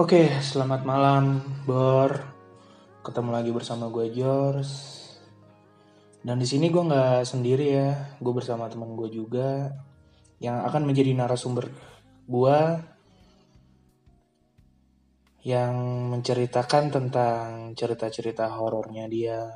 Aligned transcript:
Oke, 0.00 0.32
selamat 0.40 0.88
malam, 0.88 1.44
Bor. 1.68 2.08
Ketemu 3.04 3.36
lagi 3.36 3.52
bersama 3.52 3.92
gue 3.92 4.08
George. 4.08 4.72
Dan 6.24 6.40
di 6.40 6.48
sini 6.48 6.72
gue 6.72 6.80
nggak 6.80 7.20
sendiri 7.28 7.66
ya, 7.68 8.16
gue 8.16 8.32
bersama 8.32 8.64
teman 8.72 8.96
gue 8.96 9.12
juga 9.12 9.68
yang 10.40 10.64
akan 10.64 10.88
menjadi 10.88 11.12
narasumber 11.12 11.68
gue 12.24 12.58
yang 15.44 15.76
menceritakan 16.16 16.88
tentang 16.88 17.76
cerita-cerita 17.76 18.48
horornya 18.56 19.04
dia, 19.04 19.52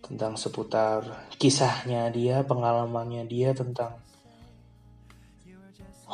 tentang 0.00 0.40
seputar 0.40 1.28
kisahnya 1.36 2.08
dia, 2.08 2.48
pengalamannya 2.48 3.28
dia 3.28 3.52
tentang 3.52 4.00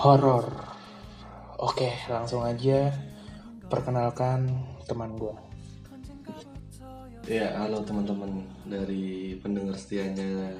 horor. 0.02 0.75
Oke, 1.56 1.88
langsung 2.12 2.44
aja 2.44 2.92
perkenalkan 3.72 4.44
teman 4.84 5.16
gue. 5.16 5.32
Ya, 7.24 7.56
halo 7.56 7.80
teman-teman 7.80 8.44
dari 8.68 9.40
pendengar 9.40 9.72
setianya 9.72 10.52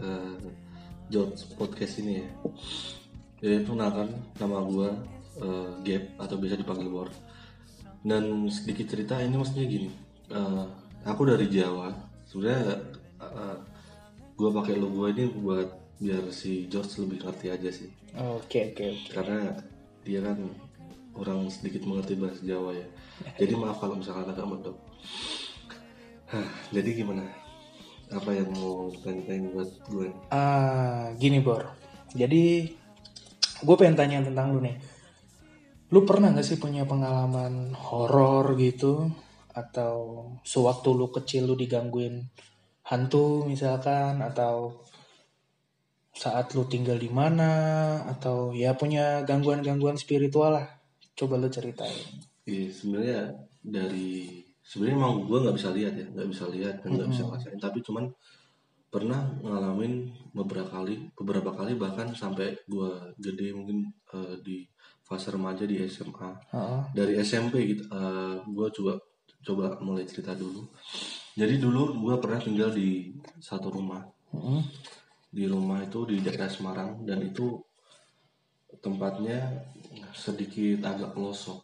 eh, 0.00 0.34
George 1.12 1.44
Podcast 1.60 2.00
ini 2.00 2.24
ya. 2.24 2.28
Jadi 3.44 3.68
kenalkan 3.68 4.08
nama 4.40 4.64
gua 4.64 4.90
eh, 5.44 5.70
Gap 5.84 6.04
atau 6.16 6.40
biasa 6.40 6.56
dipanggil 6.56 6.88
Bor. 6.88 7.12
Dan 8.00 8.48
sedikit 8.48 8.96
cerita 8.96 9.20
ini 9.20 9.36
maksudnya 9.36 9.68
gini. 9.68 9.92
eh, 10.32 10.64
aku 11.04 11.28
dari 11.28 11.52
Jawa. 11.52 11.92
Sebenarnya 12.24 12.80
eh, 13.20 13.56
gua 14.40 14.50
pakai 14.56 14.80
logo 14.80 15.04
ini 15.04 15.28
buat 15.36 15.68
biar 16.00 16.32
si 16.32 16.64
George 16.72 16.96
lebih 17.04 17.28
ngerti 17.28 17.46
aja 17.52 17.68
sih. 17.68 17.92
Oke, 18.16 18.72
oke, 18.72 18.84
oke. 18.88 19.12
Karena 19.12 19.52
dia 20.06 20.24
kan 20.24 20.38
orang 21.18 21.50
sedikit 21.52 21.84
mengerti 21.84 22.16
bahasa 22.16 22.40
Jawa 22.40 22.72
ya. 22.72 22.86
Jadi 23.36 23.52
maaf 23.58 23.76
kalau 23.82 24.00
misalkan 24.00 24.30
agak 24.30 24.46
medok. 24.48 24.76
Jadi 26.70 26.90
gimana? 26.94 27.26
Apa 28.10 28.34
yang 28.34 28.50
mau 28.54 28.90
tanya-tanya 29.02 29.48
buat 29.54 29.70
gue? 29.86 30.08
Ah, 30.34 31.14
gini 31.14 31.38
Bor. 31.42 31.62
Jadi 32.14 32.74
gue 33.60 33.76
pengen 33.78 33.94
tanya 33.98 34.22
tentang 34.26 34.50
lu 34.54 34.62
nih. 34.62 34.78
Lu 35.90 36.06
pernah 36.06 36.30
gak 36.30 36.46
sih 36.46 36.58
punya 36.58 36.86
pengalaman 36.86 37.74
horor 37.74 38.54
gitu? 38.58 39.10
Atau 39.50 40.26
sewaktu 40.46 40.88
lu 40.94 41.10
kecil 41.10 41.50
lu 41.50 41.54
digangguin 41.58 42.30
hantu 42.86 43.46
misalkan? 43.46 44.22
Atau 44.22 44.86
saat 46.20 46.52
lu 46.52 46.68
tinggal 46.68 47.00
di 47.00 47.08
mana? 47.08 47.48
Atau 48.04 48.52
ya 48.52 48.76
punya 48.76 49.24
gangguan-gangguan 49.24 49.96
spiritual 49.96 50.60
lah. 50.60 50.68
Coba 51.16 51.40
lu 51.40 51.48
ceritain. 51.48 52.20
Iya, 52.44 52.68
sebenarnya 52.68 53.20
dari 53.64 54.44
sebenarnya 54.60 54.96
emang 55.00 55.14
gue 55.24 55.38
nggak 55.40 55.56
bisa 55.56 55.72
lihat 55.72 55.96
ya, 55.96 56.06
nggak 56.12 56.28
bisa 56.28 56.44
lihat 56.52 56.74
dan 56.84 56.88
nggak 56.92 57.08
bisa 57.08 57.22
ngerasain. 57.24 57.56
Tapi 57.56 57.80
cuman 57.80 58.04
pernah 58.92 59.32
ngalamin 59.40 60.12
beberapa 60.36 60.68
kali, 60.68 61.08
beberapa 61.16 61.56
kali 61.56 61.80
bahkan 61.80 62.12
sampai 62.12 62.52
gue 62.68 62.90
gede 63.16 63.56
mungkin 63.56 63.88
eh, 64.12 64.36
di 64.44 64.68
fase 65.00 65.32
remaja 65.32 65.64
di 65.64 65.80
SMA. 65.88 66.30
Heeh. 66.52 66.80
Dari 66.92 67.16
SMP 67.24 67.64
gitu, 67.64 67.88
gue 68.44 68.68
coba 68.76 68.92
coba 69.40 69.66
mulai 69.80 70.04
cerita 70.04 70.36
dulu. 70.36 70.68
Jadi 71.32 71.56
dulu 71.56 71.96
gue 71.96 72.14
pernah 72.20 72.36
tinggal 72.36 72.68
di 72.76 73.08
satu 73.40 73.72
rumah. 73.72 74.04
Heeh. 74.36 74.60
Di 75.30 75.46
rumah 75.46 75.78
itu 75.80 76.02
di 76.10 76.18
daerah 76.20 76.50
Semarang 76.50 77.06
dan 77.06 77.22
itu 77.22 77.62
tempatnya 78.80 79.66
sedikit 80.14 80.86
agak 80.86 81.14
pelosok 81.14 81.58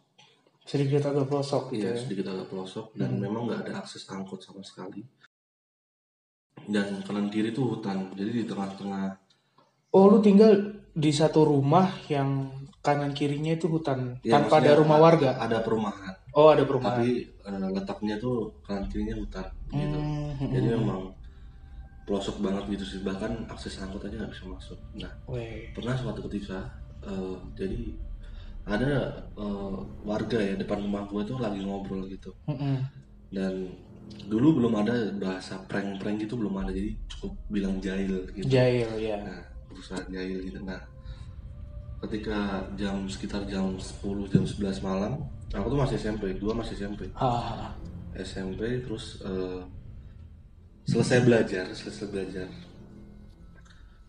Sedikit 0.67 0.99
agak 1.03 1.31
pelosok 1.31 1.71
gitu 1.71 1.79
iya 1.79 1.95
ya. 1.95 1.99
sedikit 1.99 2.27
agak 2.27 2.47
pelosok 2.51 2.91
dan 2.95 3.15
memang 3.15 3.47
nggak 3.47 3.61
ada 3.67 3.73
akses 3.79 4.03
angkot 4.11 4.43
sama 4.43 4.59
sekali 4.63 5.03
dan 6.67 6.99
kanan 7.07 7.31
kiri 7.31 7.55
itu 7.55 7.63
hutan 7.63 8.11
jadi 8.13 8.31
di 8.31 8.43
tengah-tengah 8.43 9.23
Oh, 9.87 10.11
lu 10.11 10.19
tinggal 10.19 10.51
di 10.91 11.15
satu 11.15 11.47
rumah 11.47 11.87
yang 12.11 12.51
kanan 12.83 13.15
kirinya 13.15 13.55
itu 13.55 13.71
hutan 13.71 14.19
ya, 14.19 14.35
tanpa 14.35 14.59
ada 14.59 14.75
rumah 14.75 14.99
warga. 14.99 15.39
ada 15.39 15.63
perumahan 15.63 16.13
Oh, 16.35 16.51
ada 16.51 16.67
perumahan. 16.67 16.99
tapi 17.01 17.23
eh, 17.23 17.69
letaknya 17.71 18.19
tuh 18.19 18.51
kanan 18.61 18.85
kirinya 18.91 19.15
hutan 19.15 19.47
gitu 19.71 19.97
Hmm, 19.97 20.51
jadi 20.51 20.67
memang 20.75 21.15
pelosok 22.07 22.39
banget 22.39 22.63
gitu 22.71 22.85
sih. 22.87 22.99
Bahkan 23.03 23.51
akses 23.51 23.77
angkot 23.77 24.07
aja 24.07 24.15
nggak 24.23 24.31
bisa 24.31 24.47
masuk. 24.47 24.79
Nah 24.95 25.11
Weh. 25.27 25.67
pernah 25.75 25.93
suatu 25.93 26.23
ketika 26.31 26.63
eh, 27.03 27.35
jadi 27.53 27.79
ada 28.63 29.11
eh, 29.35 29.77
warga 30.01 30.39
ya 30.39 30.55
depan 30.55 30.81
rumah 30.81 31.03
gue 31.05 31.21
tuh 31.27 31.37
lagi 31.37 31.59
ngobrol 31.61 32.07
gitu. 32.07 32.31
Mm-mm. 32.47 32.79
dan 33.27 33.67
dulu 34.31 34.63
belum 34.63 34.71
ada 34.87 35.11
bahasa 35.19 35.59
prank-prank 35.67 36.23
gitu 36.23 36.39
belum 36.39 36.55
ada. 36.63 36.71
Jadi 36.71 36.95
cukup 37.11 37.35
bilang 37.51 37.77
jahil 37.83 38.23
gitu. 38.31 38.47
Jail 38.47 38.87
ya. 38.95 39.19
nah 39.19 39.43
berusaha 39.67 39.99
jahil 40.07 40.39
gitu. 40.47 40.63
Nah 40.63 40.79
ketika 41.97 42.61
jam 42.77 43.09
sekitar 43.09 43.41
jam 43.49 43.73
10 43.75 44.29
jam 44.29 44.45
11 44.45 44.85
malam 44.85 45.17
aku 45.49 45.65
tuh 45.73 45.79
masih 45.81 45.97
SMP 45.97 46.29
gua 46.37 46.53
masih 46.53 46.77
SMP 46.77 47.09
Ah, 47.17 47.73
SMP 48.13 48.85
terus 48.85 49.17
eh, 49.25 49.61
selesai 50.87 51.19
belajar 51.27 51.65
selesai 51.75 52.07
belajar. 52.09 52.47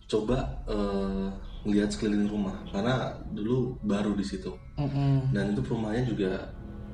Coba 0.09 0.39
eh, 0.71 1.27
lihat 1.69 1.91
sekeliling 1.93 2.31
rumah 2.31 2.57
karena 2.73 3.13
dulu 3.35 3.77
baru 3.85 4.15
di 4.15 4.25
situ. 4.25 4.55
Mm-mm. 4.79 5.35
dan 5.35 5.51
itu 5.51 5.61
rumahnya 5.67 6.07
juga 6.07 6.31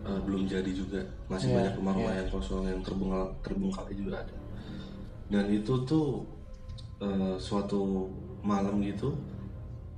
eh, 0.08 0.20
belum 0.24 0.48
jadi 0.48 0.72
juga. 0.72 1.04
Masih 1.28 1.52
Iya, 1.52 1.56
banyak 1.60 1.74
rumah-rumah 1.78 2.14
yang 2.16 2.28
kosong 2.32 2.64
yang 2.64 2.80
terbengkalai 2.80 3.28
terbengkalai 3.44 3.94
juga 3.94 4.24
ada. 4.24 4.36
Dan 5.28 5.44
itu 5.52 5.72
tuh 5.84 6.24
eh, 7.04 7.36
suatu 7.36 8.08
malam 8.40 8.80
gitu 8.80 9.12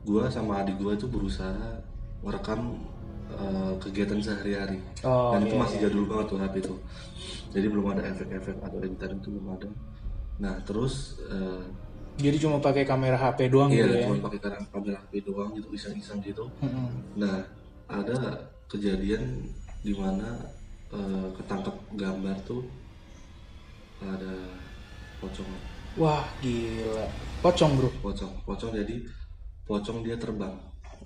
gua 0.06 0.26
sama 0.30 0.62
adik 0.62 0.78
gua 0.82 0.94
itu 0.98 1.06
berusaha 1.06 1.78
merekam 2.26 2.74
eh, 3.30 3.72
kegiatan 3.78 4.18
sehari-hari. 4.18 4.82
Oh, 5.06 5.30
dan 5.34 5.46
itu 5.46 5.54
iya, 5.54 5.62
masih 5.62 5.78
jadul 5.78 6.04
banget 6.10 6.26
tuh 6.34 6.38
HP 6.42 6.54
itu 6.58 6.74
jadi 7.56 7.66
belum 7.66 7.86
ada 7.96 8.02
efek-efek 8.06 8.60
atau 8.60 8.78
editan 8.78 9.16
itu 9.16 9.28
belum 9.32 9.48
ada 9.56 9.68
nah 10.36 10.54
terus 10.62 11.16
eh, 11.26 11.64
Jadi 12.16 12.40
cuma 12.40 12.56
pakai 12.60 12.84
kamera 12.84 13.16
HP 13.16 13.48
doang 13.48 13.68
iya 13.68 13.84
gitu 13.84 13.92
ya. 13.92 14.04
cuma 14.08 14.24
pakai 14.24 14.40
kamera 14.40 14.64
kamera 14.68 14.96
HP 15.00 15.12
doang 15.24 15.50
gitu 15.52 15.68
iseng-iseng 15.72 16.20
gitu 16.20 16.44
nah 17.16 17.40
ada 17.88 18.16
kejadian 18.66 19.48
di 19.80 19.92
mana 19.92 20.36
eh, 20.90 21.28
ketangkep 21.32 21.76
gambar 21.92 22.36
tuh 22.44 22.64
ada 24.00 24.32
pocong 25.18 25.48
Wah, 25.96 26.28
gila. 26.44 27.08
Pocong, 27.40 27.72
Bro. 27.80 27.88
pocong 28.04 28.32
pocong 28.44 28.76
jadi 28.76 29.00
pocong 29.64 30.04
dia 30.04 30.20
terbang 30.20 30.52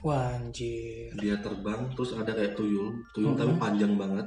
Wah, 0.03 0.35
anjir. 0.35 1.15
dia 1.15 1.39
terbang 1.39 1.87
terus 1.95 2.15
ada 2.15 2.35
kayak 2.35 2.59
tuyul 2.59 2.99
tuyul 3.15 3.39
tapi 3.39 3.55
panjang 3.55 3.95
banget 3.95 4.27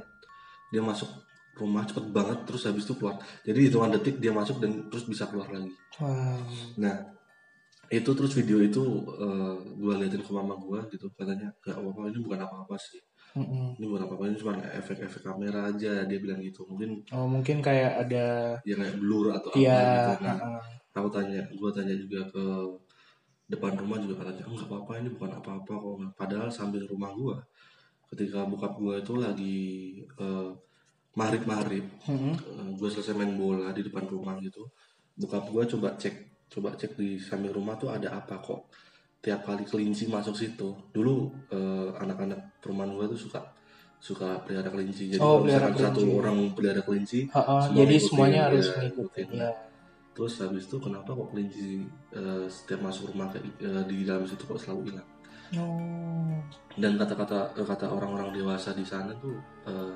dia 0.72 0.80
masuk 0.80 1.08
rumah 1.54 1.86
cepet 1.86 2.06
banget 2.10 2.38
terus 2.46 2.62
habis 2.66 2.82
itu 2.86 2.94
keluar. 2.98 3.16
Jadi 3.46 3.58
hitungan 3.70 3.90
detik 3.94 4.18
dia 4.18 4.34
masuk 4.34 4.58
dan 4.62 4.90
terus 4.90 5.06
bisa 5.06 5.26
keluar 5.30 5.48
lagi. 5.50 5.70
Wah. 6.02 6.38
nah 6.78 6.96
itu 7.92 8.10
terus 8.16 8.32
video 8.34 8.58
itu 8.58 8.82
gue 9.78 9.92
liatin 10.00 10.22
ke 10.24 10.32
mama 10.34 10.54
gue 10.58 10.78
gitu. 10.94 11.06
Katanya 11.14 11.52
nggak 11.62 11.76
apa-apa 11.78 12.10
ini 12.10 12.18
bukan 12.22 12.40
apa-apa 12.42 12.76
sih. 12.80 13.00
Mm-mm. 13.34 13.74
ini 13.82 13.90
bukan 13.90 14.06
apa-apa 14.06 14.30
ini 14.30 14.38
cuma 14.38 14.54
efek-efek 14.62 15.26
kamera 15.26 15.66
aja 15.70 16.06
dia 16.06 16.18
bilang 16.22 16.38
gitu. 16.38 16.62
Mungkin 16.70 17.02
Oh, 17.10 17.26
mungkin 17.26 17.58
kayak 17.58 18.06
ada 18.06 18.54
ya 18.62 18.74
kayak 18.78 18.94
blur 19.02 19.34
atau 19.34 19.50
apa 19.50 19.58
Iya, 19.58 19.82
gitu 19.82 20.22
nah 20.22 20.36
ah, 20.38 20.62
aku 20.94 21.08
tanya 21.10 21.42
gue 21.50 21.70
tanya 21.74 21.94
juga 21.98 22.20
ke 22.30 22.44
depan 23.44 23.74
rumah 23.76 23.98
juga 24.00 24.24
katanya 24.24 24.46
nggak 24.48 24.68
apa-apa 24.70 24.92
ini 25.02 25.08
bukan 25.14 25.30
apa-apa 25.42 25.72
kok. 25.74 25.94
Padahal 26.14 26.48
samping 26.48 26.86
rumah 26.86 27.10
gue 27.12 27.36
ketika 28.14 28.46
bokap 28.46 28.78
gue 28.78 28.94
itu 29.02 29.12
lagi 29.18 29.58
eh, 30.06 30.50
maghrib 31.14 31.42
maghrib 31.46 31.84
mm-mm. 32.06 32.34
gue 32.74 32.88
selesai 32.90 33.14
main 33.14 33.34
bola 33.34 33.70
di 33.70 33.82
depan 33.86 34.02
rumah 34.06 34.34
gitu 34.38 34.66
bokap 35.14 35.46
gue 35.46 35.62
coba 35.78 35.94
cek 35.94 36.14
coba 36.50 36.74
cek 36.74 36.98
di 36.98 37.18
samping 37.18 37.54
rumah 37.54 37.78
tuh 37.78 37.90
ada 37.90 38.14
apa 38.14 38.38
kok 38.38 38.66
tiap 39.22 39.46
kali 39.46 39.64
kelinci 39.64 40.10
masuk 40.10 40.34
situ 40.34 40.74
dulu 40.90 41.32
eh, 41.48 41.88
anak-anak 41.96 42.58
perumahan 42.60 42.92
gue 42.92 43.06
tuh 43.14 43.20
suka 43.30 43.40
suka 43.96 44.36
pelihara 44.44 44.68
kelinci 44.68 45.16
jadi 45.16 45.22
Oh, 45.22 45.40
kalau 45.40 45.80
satu 45.80 46.04
orang 46.20 46.52
pelihara 46.52 46.84
kelinci 46.84 47.24
Ah, 47.32 47.40
ah, 47.56 47.60
semua 47.64 47.78
jadi 47.80 47.94
ngikutin, 47.96 48.04
semuanya 48.04 48.36
ya, 48.36 48.44
harus. 48.52 48.66
Nah, 48.68 48.84
Ya. 49.32 49.50
terus 50.12 50.34
habis 50.44 50.64
itu 50.68 50.76
kenapa 50.76 51.08
kok 51.10 51.28
kelinci 51.32 51.88
eh, 52.12 52.44
setiap 52.46 52.84
masuk 52.84 53.14
rumah 53.14 53.32
kayak 53.32 53.48
eh, 53.64 53.84
di 53.88 54.04
dalam 54.04 54.28
situ 54.28 54.44
kok 54.44 54.60
selalu 54.60 54.92
hilang 54.92 55.08
Oh. 55.54 56.40
dan 56.74 56.98
kata-kata 56.98 57.54
eh, 57.54 57.64
kata 57.64 57.86
orang-orang 57.86 58.34
dewasa 58.34 58.74
di 58.74 58.82
sana 58.82 59.14
tuh 59.16 59.38
eh, 59.64 59.94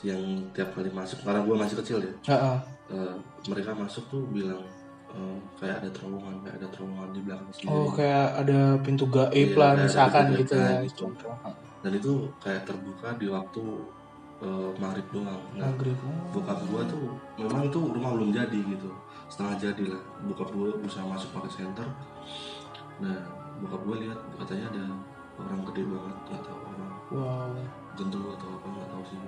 yang 0.00 0.22
tiap 0.56 0.72
kali 0.72 0.88
masuk 0.88 1.20
karena 1.20 1.44
gue 1.44 1.56
masih 1.56 1.76
kecil 1.84 1.98
ya. 2.00 2.12
Ah, 2.32 2.56
ah. 2.56 2.58
eh, 2.88 3.14
mereka 3.48 3.76
masuk 3.76 4.04
tuh 4.08 4.22
bilang 4.32 4.64
eh, 5.12 5.36
kayak 5.60 5.84
ada 5.84 5.88
terowongan 5.92 6.34
kayak 6.44 6.56
ada 6.62 6.68
terowongan 6.72 7.08
di 7.12 7.20
belakang 7.20 7.50
sendiri 7.52 7.72
Oh 7.74 7.88
kayak 7.92 8.26
ada 8.40 8.60
pintu 8.80 9.04
gaib 9.10 9.50
Iya, 9.52 9.60
lah 9.60 9.72
misalkan 9.76 10.24
gitu 10.38 10.54
ya 10.56 10.80
gitu. 10.86 11.04
dan 11.80 11.92
itu 11.96 12.12
kayak 12.44 12.62
terbuka 12.68 13.08
di 13.16 13.26
waktu 13.28 13.62
eh, 14.40 14.70
maghrib 14.80 15.06
doang. 15.12 15.42
Nah 15.56 15.68
maghrib 15.68 15.98
bokap 16.32 16.58
gua 16.68 16.82
tuh 16.88 17.04
memang 17.36 17.68
tuh 17.68 17.84
rumah 17.92 18.16
belum 18.16 18.30
jadi 18.32 18.58
gitu. 18.64 18.88
Setengah 19.28 19.56
jadi 19.60 19.84
lah. 19.94 20.02
Bokap 20.24 20.48
gua 20.56 20.72
bisa 20.80 21.04
masuk 21.04 21.28
pakai 21.36 21.50
senter. 21.60 21.88
Nah 23.04 23.16
bokap 23.60 23.80
gua 23.84 23.96
lihat 24.00 24.18
katanya 24.40 24.66
ada 24.72 24.84
orang 25.40 25.60
gede 25.72 25.82
banget 25.88 26.16
nggak 26.28 26.42
tahu 26.44 26.58
orang 26.68 26.92
wow. 27.16 27.48
gendut 27.96 28.36
atau 28.36 28.48
apa 28.56 28.66
nggak 28.68 28.88
tahu 28.92 29.02
sih. 29.08 29.18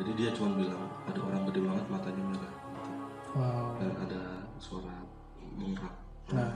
Jadi 0.00 0.10
dia 0.16 0.30
cuma 0.32 0.56
bilang 0.56 0.80
ada 1.04 1.20
orang 1.20 1.42
gede 1.52 1.60
banget 1.60 1.84
matanya 1.92 2.22
merah 2.24 2.52
gitu. 2.56 2.90
wow 3.36 3.66
dan 3.76 3.92
ada 4.00 4.22
suara 4.56 4.94
mengrak 5.54 5.94
Nah. 6.30 6.46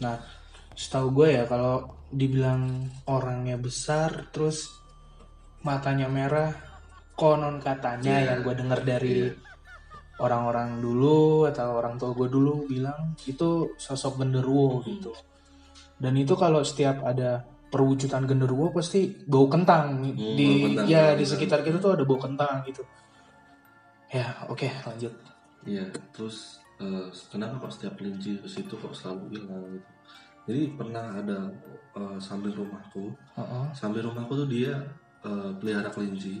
nah 0.00 0.16
setahu 0.72 1.12
gue 1.12 1.28
ya 1.36 1.44
kalau 1.44 1.84
dibilang 2.08 2.88
orangnya 3.04 3.60
besar 3.60 4.32
terus 4.32 4.64
matanya 5.60 6.08
merah 6.08 6.56
konon 7.12 7.60
katanya 7.60 8.16
Iya. 8.16 8.26
yang 8.32 8.40
gue 8.42 8.54
dengar 8.56 8.80
dari 8.80 9.28
Iya. 9.28 9.36
orang-orang 10.18 10.80
dulu 10.80 11.44
atau 11.46 11.76
orang 11.76 12.00
tua 12.00 12.16
gue 12.16 12.28
dulu 12.28 12.64
bilang 12.64 13.12
itu 13.28 13.76
sosok 13.76 14.24
genderuwo 14.24 14.80
gitu 14.88 15.12
dan 16.00 16.16
itu 16.16 16.32
kalau 16.32 16.64
setiap 16.64 17.04
ada 17.04 17.44
perwujudan 17.70 18.26
genderuwo 18.26 18.74
pasti 18.74 19.14
bau 19.24 19.46
kentang 19.46 20.02
di 20.02 20.46
bau 20.46 20.58
kentang, 20.66 20.86
ya 20.90 21.14
bau 21.14 21.18
di 21.18 21.24
sekitar 21.24 21.62
kita 21.62 21.78
tuh 21.78 21.94
ada 21.94 22.04
bau 22.04 22.18
kentang 22.18 22.66
gitu 22.66 22.82
ya 24.10 24.26
oke 24.50 24.66
lanjut 24.84 25.14
Iya, 25.68 25.92
terus 26.16 26.60
eh, 26.80 27.08
kenapa 27.28 27.68
kok 27.68 27.72
setiap 27.76 28.00
kelinci 28.00 28.40
ke 28.40 28.48
situ 28.48 28.72
kok 28.80 28.96
selalu 28.96 29.36
hilang 29.36 29.64
gitu? 29.76 29.90
Jadi 30.48 30.62
pernah 30.72 31.04
ada 31.20 31.38
eh, 31.96 32.18
samping 32.18 32.56
rumahku, 32.56 33.12
Heeh. 33.36 33.64
samping 33.76 34.04
rumahku 34.08 34.32
tuh 34.32 34.48
dia 34.48 34.72
eh, 35.20 35.50
pelihara 35.60 35.92
kelinci. 35.92 36.40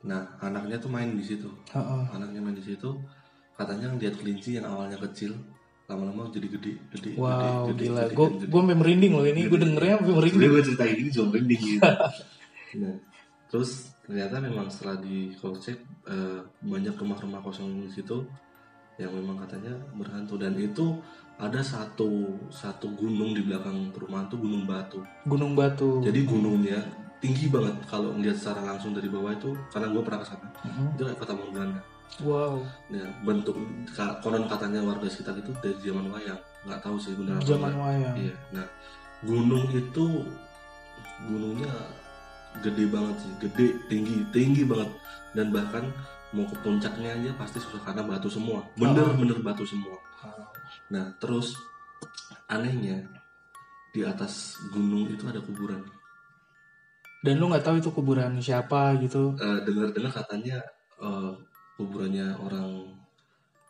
Nah, 0.00 0.26
anaknya 0.42 0.80
tuh 0.82 0.90
main 0.90 1.14
di 1.14 1.22
situ. 1.22 1.46
Heeh. 1.70 2.02
Anaknya 2.10 2.42
main 2.42 2.56
di 2.58 2.64
situ, 2.64 2.98
katanya 3.54 3.92
ngeliat 3.94 4.18
kelinci 4.18 4.58
yang 4.58 4.66
awalnya 4.66 4.98
kecil, 4.98 5.36
lama-lama 5.90 6.30
jadi 6.30 6.46
gede, 6.46 6.72
gede, 6.94 7.10
wow 7.18 7.66
gede, 7.66 7.90
gede, 7.90 7.90
gila 7.90 8.02
gue 8.14 8.28
gue 8.46 8.62
merinding 8.62 9.12
loh 9.18 9.26
ini 9.26 9.50
gue 9.50 9.58
dengernya 9.58 9.96
merinding 10.06 10.50
gue 10.54 10.62
cerita 10.62 10.84
ini 10.86 11.10
juga 11.10 11.26
merinding 11.34 11.60
gitu. 11.66 11.82
nah, 11.82 12.94
terus 13.50 13.90
ternyata 14.06 14.38
memang 14.38 14.70
setelah 14.70 15.02
di 15.02 15.34
cross 15.34 15.66
check 15.66 15.82
eh, 16.06 16.40
banyak 16.62 16.94
rumah-rumah 16.94 17.42
kosong 17.42 17.86
di 17.86 17.90
situ 17.90 18.22
yang 19.02 19.10
memang 19.16 19.42
katanya 19.42 19.74
berhantu 19.96 20.38
dan 20.38 20.54
itu 20.60 21.00
ada 21.40 21.64
satu 21.64 22.36
satu 22.52 22.92
gunung 22.94 23.32
di 23.32 23.40
belakang 23.40 23.88
perumahan 23.96 24.28
tuh 24.28 24.36
gunung 24.36 24.68
batu. 24.68 25.00
Gunung 25.24 25.56
Batu 25.56 26.04
Jadi 26.04 26.28
gunungnya 26.28 26.84
tinggi 27.16 27.48
banget 27.48 27.80
kalau 27.88 28.12
ngeliat 28.12 28.36
secara 28.36 28.60
langsung 28.76 28.92
dari 28.92 29.08
bawah 29.08 29.32
itu 29.32 29.56
karena 29.72 29.88
gue 29.88 30.02
pernah 30.04 30.20
ke 30.20 30.28
sana 30.28 30.48
Mhm. 30.68 30.86
itu 30.96 31.02
kayak 31.08 31.16
kota. 31.16 31.32
Wow 32.20 32.58
Nah, 32.90 33.06
bentuk 33.22 33.54
konon 34.20 34.44
katanya 34.46 34.82
warga 34.82 35.06
sekitar 35.06 35.38
itu 35.38 35.50
dari 35.62 35.78
zaman 35.80 36.10
wayang 36.10 36.40
nggak 36.66 36.80
tahu 36.82 36.96
sih 36.98 37.14
benar 37.16 37.38
apa 37.38 37.46
zaman 37.46 37.72
wayang 37.72 38.14
Iya. 38.18 38.34
Nah, 38.52 38.66
gunung 39.22 39.64
itu 39.70 40.06
gunungnya 41.24 41.72
gede 42.60 42.84
banget 42.90 43.16
sih, 43.20 43.32
gede, 43.38 43.66
tinggi, 43.86 44.16
tinggi 44.34 44.62
banget. 44.66 44.90
Dan 45.32 45.54
bahkan 45.54 45.86
mau 46.34 46.42
ke 46.44 46.56
puncaknya 46.60 47.14
aja 47.14 47.30
pasti 47.38 47.62
susah 47.62 47.78
karena 47.84 48.02
batu 48.02 48.26
semua. 48.26 48.66
Bener-bener 48.74 49.38
batu 49.40 49.62
semua. 49.62 49.94
Nah, 50.90 51.14
terus 51.22 51.54
anehnya 52.46 53.06
di 53.90 54.02
atas 54.02 54.58
gunung 54.70 55.06
itu 55.08 55.22
ada 55.26 55.38
kuburan. 55.38 55.82
dan 57.20 57.36
lu 57.36 57.52
nggak 57.52 57.60
tahu 57.60 57.76
itu 57.76 57.92
kuburan 57.92 58.40
siapa 58.40 58.96
gitu 58.96 59.36
Eh, 59.36 59.58
Dengar-dengar 59.68 60.08
katanya 60.24 60.56
eh, 60.98 61.30
kuburannya 61.80 62.36
orang 62.36 62.68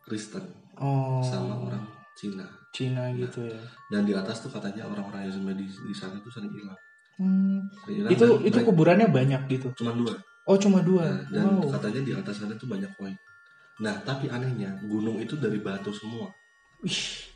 Kristen 0.03 0.43
oh 0.77 1.23
sama 1.23 1.55
orang 1.57 1.85
Cina. 2.19 2.45
Cina 2.71 3.11
gitu 3.15 3.47
ya 3.47 3.59
Dan 3.91 4.05
di 4.05 4.13
atas 4.13 4.43
tuh 4.43 4.51
katanya 4.51 4.87
orang-orang 4.87 5.27
yang 5.27 5.57
di, 5.57 5.67
di 5.67 5.95
sana 5.95 6.15
tuh 6.21 6.31
sering 6.31 6.53
hilang. 6.53 6.79
Hmm, 7.17 7.65
Sering 7.83 7.97
hilang 8.05 8.11
itu 8.13 8.23
dan 8.23 8.31
itu 8.41 8.51
mereka- 8.55 8.67
kuburannya 8.67 9.09
banyak 9.09 9.43
gitu 9.49 9.67
cuma 9.75 9.93
dua. 9.93 10.15
oh 10.45 10.57
cuma 10.57 10.79
dua 10.81 11.07
Nah, 11.07 11.19
dan 11.31 11.45
wow 11.57 11.71
katanya 11.71 12.01
di 12.03 12.13
atas 12.13 12.35
sana 12.39 12.55
tuh 12.55 12.67
banyak 12.67 12.91
koin. 12.95 13.15
Nah, 13.81 13.97
tapi 14.05 14.29
anehnya 14.29 14.77
gunung 14.85 15.17
itu 15.17 15.35
dari 15.35 15.57
batu 15.59 15.89
semua. 15.91 16.29
Wih, 16.85 17.31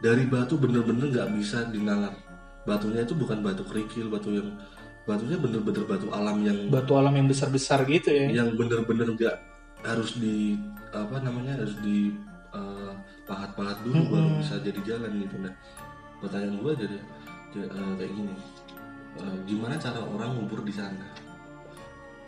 Dari 0.00 0.24
batu 0.28 0.56
bener-bener 0.56 1.08
nggak 1.08 1.28
bisa 1.36 1.64
dinalar. 1.68 2.12
Batunya 2.68 3.04
itu 3.04 3.16
bukan 3.16 3.40
batu 3.40 3.64
kerikil, 3.64 4.08
batu 4.08 4.28
yang 4.32 4.48
batunya 5.08 5.40
bener-bener 5.40 5.84
batu 5.88 6.06
alam 6.12 6.44
yang 6.44 6.68
batu 6.68 6.92
alam 6.94 7.10
yang 7.16 7.26
besar 7.26 7.48
besar 7.48 7.82
gitu 7.88 8.12
ya 8.12 8.30
yang 8.30 8.52
bener-bener 8.54 9.08
nggak 9.10 9.36
harus 9.82 10.16
di 10.16 10.58
apa 10.90 11.16
namanya 11.18 11.56
harus 11.56 11.76
di 11.80 12.12
eh, 12.50 12.92
pahat-pahat 13.24 13.78
dulu 13.80 13.94
Mm-mm. 13.96 14.10
baru 14.10 14.28
bisa 14.38 14.54
jadi 14.60 14.80
jalan 14.84 15.10
gitu. 15.18 15.36
Nah, 15.38 15.54
pertanyaan 16.18 16.56
gue 16.56 16.72
jadi 16.78 16.96
eh, 17.58 17.92
kayak 17.96 18.12
gini. 18.12 18.34
Eh, 19.12 19.36
gimana 19.44 19.74
cara 19.74 19.98
orang 20.00 20.34
ngubur 20.34 20.62
di 20.62 20.70
sana 20.70 21.02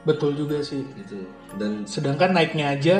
betul 0.02 0.34
juga 0.34 0.58
sih 0.58 0.82
gitu 0.98 1.22
dan 1.54 1.86
sedangkan 1.86 2.34
naiknya 2.34 2.74
aja 2.74 2.96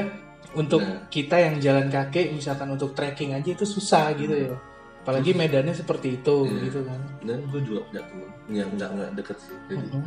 untuk 0.54 0.78
Nah. 0.78 1.02
kita 1.10 1.34
yang 1.34 1.58
jalan 1.58 1.90
kaki 1.90 2.31
misalkan 2.31 2.70
untuk 2.70 2.94
trekking 2.94 3.34
aja 3.34 3.50
itu 3.50 3.66
susah 3.66 4.14
gitu 4.14 4.31
ya 4.31 4.54
apalagi 5.02 5.34
medannya 5.34 5.75
seperti 5.75 6.22
itu 6.22 6.46
Iya. 6.46 6.62
gitu 6.62 6.81
kan 6.87 7.00
dan 7.26 7.43
gue 7.50 7.58
juga 7.58 7.82
punya 7.90 8.02
temen 8.06 8.28
yang 8.54 8.69
nggak 8.70 8.90
nggak 8.94 9.10
deket 9.19 9.37
sih 9.43 9.56
jadi 9.66 9.82
Mm-mm. 9.82 10.02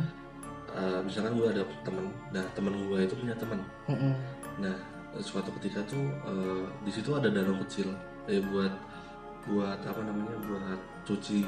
uh, 0.72 0.98
misalkan 1.04 1.32
gue 1.36 1.46
ada 1.52 1.62
temen 1.84 2.04
nah 2.32 2.44
temen 2.56 2.72
gue 2.72 2.98
itu 3.04 3.14
punya 3.14 3.34
temen 3.36 3.60
Mm-mm. 3.92 4.12
Nah 4.56 4.74
suatu 5.16 5.48
ketika 5.60 5.80
tuh 5.88 6.12
uh, 6.28 6.64
di 6.84 6.92
situ 6.92 7.08
ada 7.16 7.28
danau 7.32 7.56
kecil 7.64 7.88
eh 8.28 8.40
buat 8.52 8.72
buat 9.46 9.78
apa 9.80 10.00
namanya 10.02 10.36
buat 10.44 10.80
cuci 11.08 11.46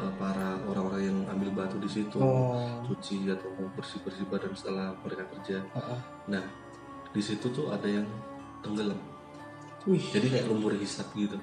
uh, 0.00 0.12
para 0.16 0.56
orang-orang 0.64 1.02
yang 1.10 1.18
ambil 1.28 1.50
batu 1.64 1.76
di 1.82 1.90
situ. 1.90 2.16
Oh. 2.22 2.80
Cuci 2.86 3.28
atau 3.28 3.50
bersih 3.76 3.98
bersih 4.06 4.24
badan 4.30 4.54
setelah 4.56 4.94
mereka 5.02 5.26
kerja. 5.36 5.58
Heeh. 5.60 5.98
nah 6.30 6.44
di 7.12 7.20
situ 7.20 7.44
tuh 7.52 7.68
ada 7.68 7.84
yang 7.84 8.06
tenggelam. 8.64 8.96
Wih. 9.84 10.00
Jadi 10.14 10.30
kayak 10.32 10.46
lumpur 10.48 10.72
hisap 10.78 11.10
gitu. 11.12 11.36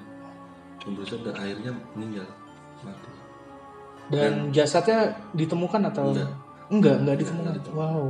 Lumpur 0.88 1.04
hisap 1.04 1.20
dan 1.22 1.36
airnya 1.38 1.70
meninggal 1.94 2.26
mati. 2.82 3.12
Dan 4.10 4.50
jasadnya 4.50 5.14
ditemukan 5.36 5.86
atau 5.92 6.10
Enggak. 6.10 6.26
enggak 6.26 6.34
enggak 6.72 6.96
Enggak, 6.98 7.16
ditemukan? 7.20 7.44
enggak 7.46 7.56
ditemukan. 7.62 7.78
wow. 7.94 8.06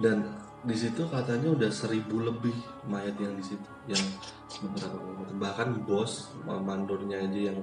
Dan 0.00 0.16
di 0.60 0.76
situ 0.76 1.02
katanya 1.08 1.48
udah 1.56 1.70
seribu 1.72 2.20
lebih 2.20 2.52
mayat 2.84 3.16
yang 3.16 3.32
di 3.32 3.44
situ 3.44 3.64
yang 3.88 4.02
bahkan 5.40 5.72
bos 5.88 6.28
mandornya 6.44 7.16
aja 7.16 7.52
yang 7.52 7.58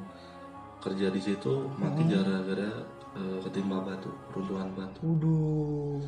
kerja 0.81 1.09
di 1.09 1.21
situ 1.21 1.69
mati 1.77 2.01
Hmm. 2.05 2.11
gara-gara 2.13 2.69
eh, 3.17 3.37
ketimpa 3.41 3.81
batu 3.81 4.09
runtuhan 4.29 4.69
batu. 4.73 5.01
Waduh. 5.01 6.01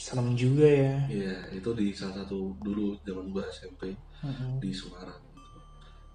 Serem 0.00 0.32
juga 0.32 0.64
ya. 0.64 0.96
Iya 1.12 1.36
itu 1.52 1.68
di 1.76 1.92
salah 1.92 2.24
satu 2.24 2.56
dulu 2.64 2.96
zaman 3.04 3.28
gua 3.28 3.44
SMP 3.52 3.92
Mm-mm. 4.24 4.56
di 4.56 4.72
Semarang. 4.72 5.20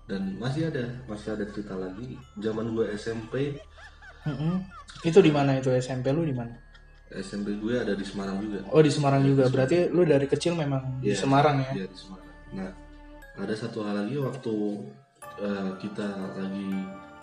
Dan 0.10 0.42
masih 0.42 0.74
ada 0.74 0.90
masih 1.06 1.38
ada 1.38 1.46
cerita 1.46 1.78
lagi. 1.78 2.18
Zaman 2.42 2.74
gua 2.74 2.90
SMP 2.98 3.54
Mm-mm. 4.26 4.66
itu 5.06 5.20
di 5.22 5.30
mana 5.30 5.62
itu? 5.62 5.70
SMP 5.70 6.10
lu 6.10 6.26
di 6.26 6.34
mana 6.34 6.54
SMP 7.12 7.54
gue 7.58 7.74
ada 7.78 7.94
di 7.94 8.02
Semarang 8.02 8.42
juga 8.42 8.60
oh 8.68 8.82
di 8.82 8.90
Semarang 8.90 9.22
juga 9.22 9.46
berarti 9.48 9.90
lu 9.94 10.02
dari 10.04 10.26
kecil 10.26 10.58
memang 10.58 11.00
di 11.00 11.14
Iya, 11.14 11.22
Semarang 11.22 11.56
ya 11.62 11.72
Iya 11.76 11.86
di 11.88 11.98
Semarang. 11.98 12.24
Nah, 12.56 12.72
ada 13.36 13.54
satu 13.54 13.84
hal 13.84 13.96
lagi 14.02 14.16
waktu 14.16 14.54
eh, 15.38 15.70
kita 15.78 16.08
lagi 16.34 16.70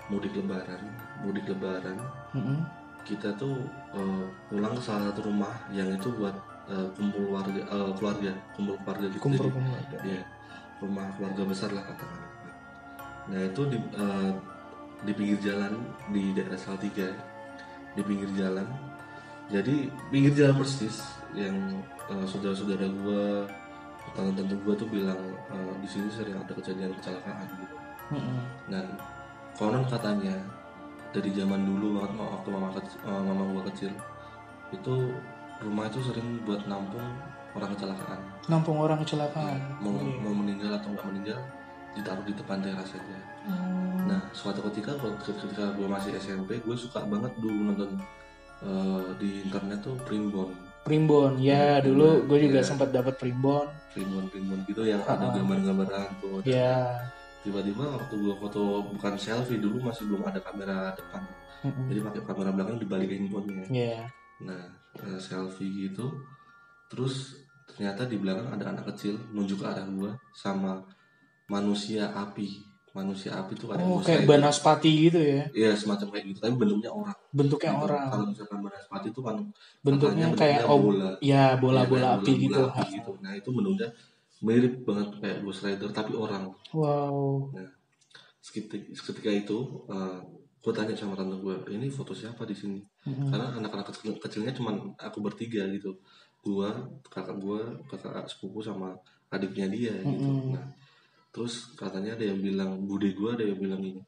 mudik 0.07 0.35
lebaran, 0.37 0.83
mudik 1.25 1.49
lebaran, 1.49 1.97
Mm-mm. 2.37 2.59
kita 3.03 3.33
tuh 3.35 3.57
eh, 3.97 4.25
pulang 4.47 4.77
ke 4.77 4.83
salah 4.85 5.09
satu 5.09 5.25
rumah 5.25 5.51
yang 5.73 5.89
itu 5.89 6.13
buat 6.13 6.37
eh, 6.69 6.89
kumpul 6.93 7.33
warga, 7.33 7.59
eh, 7.65 7.91
keluarga, 7.97 8.31
kumpul 8.53 8.77
keluarga 8.85 9.07
gitu. 9.09 9.21
kumpul 9.25 9.47
Jadi, 9.49 9.57
keluarga 9.57 9.97
Iya, 10.05 10.23
rumah 10.79 11.07
keluarga 11.17 11.43
besar 11.49 11.71
lah 11.73 11.85
katakan. 11.87 12.21
Nah 13.33 13.41
itu 13.49 13.63
di 13.67 13.79
eh, 13.81 14.31
di 15.03 15.13
pinggir 15.17 15.39
jalan 15.41 15.73
di 16.13 16.23
daerah 16.37 16.61
Salatiga, 16.61 17.09
di 17.97 18.03
pinggir 18.05 18.29
jalan. 18.37 18.69
Jadi 19.53 19.75
pinggir 20.09 20.33
jalan 20.33 20.57
persis 20.59 21.05
yang 21.37 21.55
eh, 22.09 22.25
saudara-saudara 22.25 22.89
gue, 22.89 23.25
tetangga-tetangga 24.09 24.57
gue 24.65 24.75
tuh 24.75 24.89
bilang 24.89 25.21
eh, 25.53 25.73
di 25.79 25.89
sini 25.89 26.09
sering 26.09 26.37
ada 26.37 26.53
kejadian 26.53 26.93
kecelakaan 26.97 27.45
gitu. 27.47 27.77
Mm-mm. 28.13 28.41
Nah 28.69 28.85
konon 29.55 29.85
katanya 29.85 30.37
dari 31.13 31.29
zaman 31.37 31.61
dulu 31.63 32.01
banget 32.01 32.13
waktu 32.17 32.49
mama 32.49 32.69
kecil, 32.73 32.99
mama 33.05 33.43
gue 33.53 33.63
kecil 33.73 33.93
itu 34.73 34.95
rumah 35.61 35.85
itu 35.87 36.01
sering 36.01 36.41
buat 36.43 36.65
nampung 36.65 37.05
orang 37.53 37.69
kecelakaan 37.77 38.21
nampung 38.49 38.81
orang 38.81 38.97
kecelakaan 39.05 39.61
mau 39.85 39.93
Iya. 39.93 40.25
mau 40.25 40.33
meninggal 40.33 40.73
atau 40.81 40.97
nggak 40.97 41.05
meninggal 41.13 41.39
ditaruh 41.93 42.25
di 42.25 42.33
depan 42.33 42.65
teras 42.65 42.89
saja. 42.89 43.17
Oh. 43.45 44.09
Nah 44.09 44.25
suatu 44.33 44.65
ketika 44.73 44.97
ketika 45.21 45.77
gue 45.77 45.85
masih 45.85 46.17
SMP 46.17 46.57
gue 46.65 46.73
suka 46.73 47.05
banget 47.05 47.29
dulu 47.37 47.69
nonton 47.69 48.01
eh, 48.63 49.03
di 49.19 49.43
internet 49.43 49.79
tuh 49.81 49.97
primbon 50.03 50.51
Primbon, 50.83 51.39
ya 51.39 51.79
Hmm, 51.79 51.87
dulu 51.87 52.27
gue 52.27 52.39
juga 52.43 52.59
iya. 52.59 52.67
sempat 52.67 52.91
dapat 52.91 53.15
primbon. 53.15 53.71
primbon 53.95 54.27
primbon 54.27 54.59
gitu 54.67 54.83
yang 54.83 54.99
ada 55.07 55.31
Ah. 55.31 55.31
gambar-gambar 55.31 55.87
hantu 55.87 56.43
Ya. 56.43 56.99
tiba-tiba 57.43 57.87
waktu 57.87 58.15
gua 58.19 58.35
foto 58.35 58.87
bukan 58.91 59.15
selfie 59.15 59.59
dulu 59.59 59.79
masih 59.79 60.11
belum 60.11 60.23
ada 60.25 60.39
kamera 60.39 60.91
depan 60.95 61.23
Mm-mm. 61.63 61.87
jadi 61.87 62.01
pakai 62.03 62.21
kamera 62.25 62.51
belakang 62.51 62.79
dibalik 62.79 63.11
handphonenya 63.11 63.67
Ya. 63.71 64.11
nah 64.41 64.63
eh, 64.99 65.19
selfie 65.19 65.71
gitu 65.87 66.11
terus 66.87 67.39
ternyata 67.65 68.03
di 68.05 68.19
belakang 68.19 68.51
ada 68.51 68.75
anak 68.75 68.91
kecil 68.91 69.15
nunjuk 69.31 69.63
ke 69.63 69.67
arah 69.69 69.87
gua 69.87 70.19
sama 70.35 70.83
manusia 71.47 72.11
api 72.13 72.63
manusia 72.93 73.31
api 73.33 73.53
tuh 73.57 73.67
kayak 73.69 73.81
Oh, 73.83 73.99
kayak 73.99 74.29
banaspati 74.29 74.93
gitu 75.09 75.17
ya. 75.17 75.43
Iya 75.51 75.71
semacam 75.73 76.13
kayak 76.13 76.25
gitu 76.29 76.39
tapi 76.41 76.55
bentuknya 76.57 76.91
orang 76.93 77.17
Bentuknya 77.33 77.73
Gitu. 77.73 77.85
orang. 77.85 78.05
kalau 78.07 78.25
misalkan 78.29 78.59
banaspati 78.61 79.07
itu 79.09 79.21
kan 79.21 79.37
Bentuknya 79.81 80.27
katanya 80.29 80.39
kayak 80.39 80.61
bentuknya 80.61 80.75
ob- 80.75 80.85
bola 80.87 81.09
ya 81.09 81.17
Iya, 81.21 81.45
bola-bola 81.57 82.01
kayak 82.03 82.17
api 82.21 82.33
gitu. 82.37 82.53
bola-bola 82.53 82.73
api 82.79 82.85
gitu. 82.93 83.11
nah 83.19 83.33
itu 83.33 83.49
bentuknya 83.51 83.89
mirip 84.43 84.75
banget 84.83 85.09
kayak 85.19 85.39
Ghost 85.41 85.61
Rider 85.63 85.91
tapi 85.91 86.13
orang 86.15 86.45
Wow. 86.73 87.49
seketika, 88.41 88.77
seketika 88.93 89.31
itu 89.31 89.59
gue 90.59 90.73
tanya 90.73 90.95
sama 90.95 91.15
tante 91.15 91.35
gue 91.37 91.55
ini 91.71 91.87
foto 91.89 92.13
siapa 92.13 92.43
di 92.43 92.55
sini 92.55 92.79
Mm-mm. 93.03 93.31
karena 93.31 93.51
anak-anak 93.53 93.87
kecil, 93.89 94.15
kecilnya 94.17 94.53
cuma 94.53 94.71
aku 94.97 95.19
bertiga 95.19 95.67
gitu 95.69 95.91
gue 96.41 96.69
kakak 97.05 97.35
gue 97.37 97.61
kakak 97.89 98.27
sepupu 98.27 98.59
sama 98.61 98.95
adiknya 99.29 99.67
dia 99.67 99.95
gitu 100.01 100.23
Mm-mm. 100.23 100.55
nah 100.55 100.65
terus 101.33 101.73
katanya 101.75 102.13
ada 102.15 102.25
yang 102.29 102.41
bilang 102.45 102.71
bude 102.85 103.09
gue 103.17 103.31
ada 103.33 103.45
yang 103.45 103.59
bilang 103.59 103.81
ini 103.81 104.01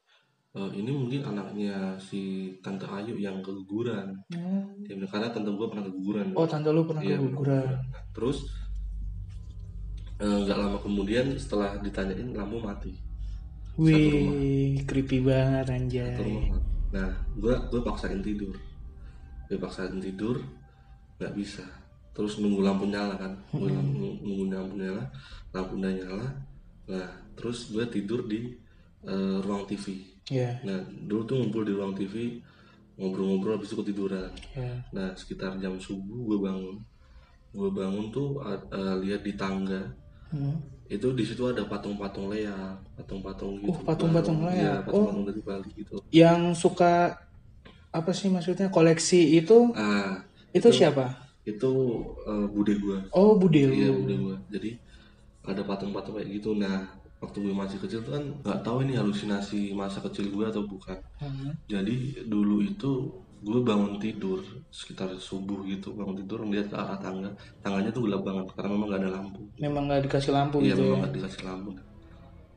"E, 0.54 0.60
ini 0.76 0.90
mungkin 0.92 1.20
anaknya 1.24 1.96
si 1.98 2.52
tante 2.60 2.84
Ayu 2.86 3.16
yang 3.18 3.40
keguguran 3.40 4.14
Hmm. 4.30 4.84
dia 4.84 4.94
bilang 4.94 5.12
karena 5.12 5.28
tante 5.32 5.50
gue 5.50 5.66
pernah 5.72 5.84
keguguran 5.88 6.26
Oh, 6.36 6.46
tante 6.46 6.68
lu 6.68 6.84
pernah 6.84 7.02
Iya, 7.02 7.16
keguguran. 7.16 7.64
Nah, 7.64 8.02
terus 8.12 8.38
eh, 10.20 10.38
nggak 10.44 10.58
lama 10.60 10.78
kemudian 10.78 11.26
setelah 11.34 11.80
ditanyain 11.80 12.30
lampu 12.32 12.60
mati 12.60 12.92
Wih, 13.74 14.86
creepy 14.86 15.18
banget 15.18 15.66
anjay. 15.66 16.46
Nah, 16.94 17.10
gue 17.34 17.54
gue 17.74 17.80
paksain 17.82 18.22
tidur. 18.22 18.54
Gue 19.50 19.58
paksain 19.58 19.98
tidur, 19.98 20.38
nggak 21.18 21.34
bisa. 21.34 21.66
Terus 22.14 22.38
nunggu 22.38 22.62
lampu 22.62 22.86
nyala 22.86 23.18
kan, 23.18 23.34
gue 23.50 23.66
nunggu, 23.66 24.22
nunggu 24.22 24.44
lampu 24.54 24.74
nyala, 24.78 25.02
lampu 25.50 25.74
udah 25.74 25.90
nyala. 25.90 26.28
Nah, 26.84 27.08
terus 27.34 27.70
gue 27.70 27.84
tidur 27.88 28.24
di 28.24 28.52
eh, 29.04 29.36
ruang 29.40 29.64
TV. 29.64 29.86
Ya, 30.32 30.56
Nah, 30.64 30.80
dulu 31.04 31.22
tuh 31.24 31.36
ngumpul 31.36 31.62
di 31.62 31.72
ruang 31.76 31.92
TV, 31.92 32.40
ngobrol-ngobrol 32.96 33.60
habis 33.60 33.68
itu 33.68 33.76
ketiduran. 33.76 34.32
ya. 34.56 34.80
Nah, 34.90 35.12
sekitar 35.12 35.56
jam 35.58 35.76
subuh 35.76 36.24
gue 36.24 36.38
bangun. 36.40 36.76
Gue 37.52 37.70
bangun 37.70 38.08
tuh 38.08 38.40
eh, 38.44 38.94
lihat 39.00 39.22
di 39.22 39.34
tangga 39.34 39.92
Hmm. 40.34 40.58
itu 40.90 41.14
di 41.14 41.22
situ 41.22 41.46
ada 41.46 41.62
patung-patung 41.62 42.26
Lea, 42.26 42.74
patung-patung 42.98 43.62
gitu. 43.62 43.70
Oh, 43.70 43.86
patung-patung 43.86 44.42
baru. 44.42 44.50
Lea. 44.50 44.58
Iya, 44.58 44.72
Oh. 44.74 44.82
patung-patung 44.82 45.24
dari 45.30 45.40
Bali 45.46 45.70
gitu. 45.78 45.96
Yang 46.10 46.40
suka 46.58 47.14
apa 47.94 48.10
sih 48.10 48.26
maksudnya 48.26 48.66
koleksi 48.68 49.38
itu 49.38 49.70
Ah, 49.78 50.26
itu 50.50 50.68
siapa? 50.74 51.14
itu 51.46 51.70
eh, 52.26 52.46
bude 52.50 52.74
gua 52.82 52.98
Oh, 53.14 53.38
Bude 53.38 53.62
iya 53.62 53.94
lu. 53.94 54.02
bude 54.02 54.14
gua 54.18 54.36
jadi 54.50 54.74
ada 55.44 55.62
patung-patung 55.62 56.16
kayak 56.16 56.28
gitu 56.32 56.56
nah 56.56 56.84
waktu 57.20 57.36
gue 57.40 57.54
masih 57.56 57.78
kecil 57.80 58.00
tuh 58.04 58.12
kan 58.16 58.24
nggak 58.44 58.58
tahu 58.60 58.84
ini 58.84 58.94
halusinasi 58.96 59.72
masa 59.72 60.00
kecil 60.04 60.28
gue 60.28 60.44
atau 60.44 60.64
bukan 60.64 60.96
Hmm. 61.20 61.56
jadi 61.64 61.94
dulu 62.28 62.60
itu 62.60 62.90
gue 63.44 63.60
bangun 63.60 63.96
tidur 63.96 64.40
sekitar 64.68 65.08
subuh 65.20 65.64
gitu 65.64 65.92
bangun 65.92 66.16
tidur 66.20 66.44
melihat 66.44 66.68
ke 66.72 66.76
arah 66.76 66.96
tangga 66.96 67.28
tangganya 67.60 67.92
tuh 67.92 68.08
gelap 68.08 68.24
banget 68.24 68.46
karena 68.52 68.70
memang 68.72 68.88
gak 68.88 69.00
ada 69.04 69.10
lampu 69.20 69.40
Memang 69.56 69.82
nggak 69.88 70.00
dikasih 70.08 70.32
lampu 70.32 70.56
iya 70.60 70.72
gitu 70.72 70.80
memang 70.82 70.96
ya. 70.96 71.00
nggak 71.04 71.14
dikasih 71.16 71.42
lampu 71.44 71.70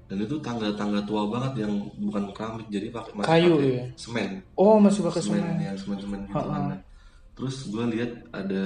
dan 0.08 0.18
itu 0.24 0.36
tangga-tangga 0.40 1.00
tua 1.04 1.24
banget 1.28 1.68
yang 1.68 1.74
bukan 2.00 2.24
keramik 2.32 2.68
jadi 2.72 2.88
pakai 2.88 3.12
masih 3.14 3.28
Kayu 3.28 3.54
pakai 3.54 3.72
ya? 3.76 3.86
semen 4.00 4.32
Oh, 4.56 4.76
masih 4.80 5.02
pakai 5.04 5.22
semen 5.22 5.44
semen. 5.44 5.58
yang 5.60 5.76
semen-semen 5.76 6.20
gitu 6.24 6.36
Ha-ha. 6.40 6.56
kan 6.56 6.80
terus 7.36 7.56
gue 7.68 7.84
lihat 7.92 8.12
ada 8.32 8.64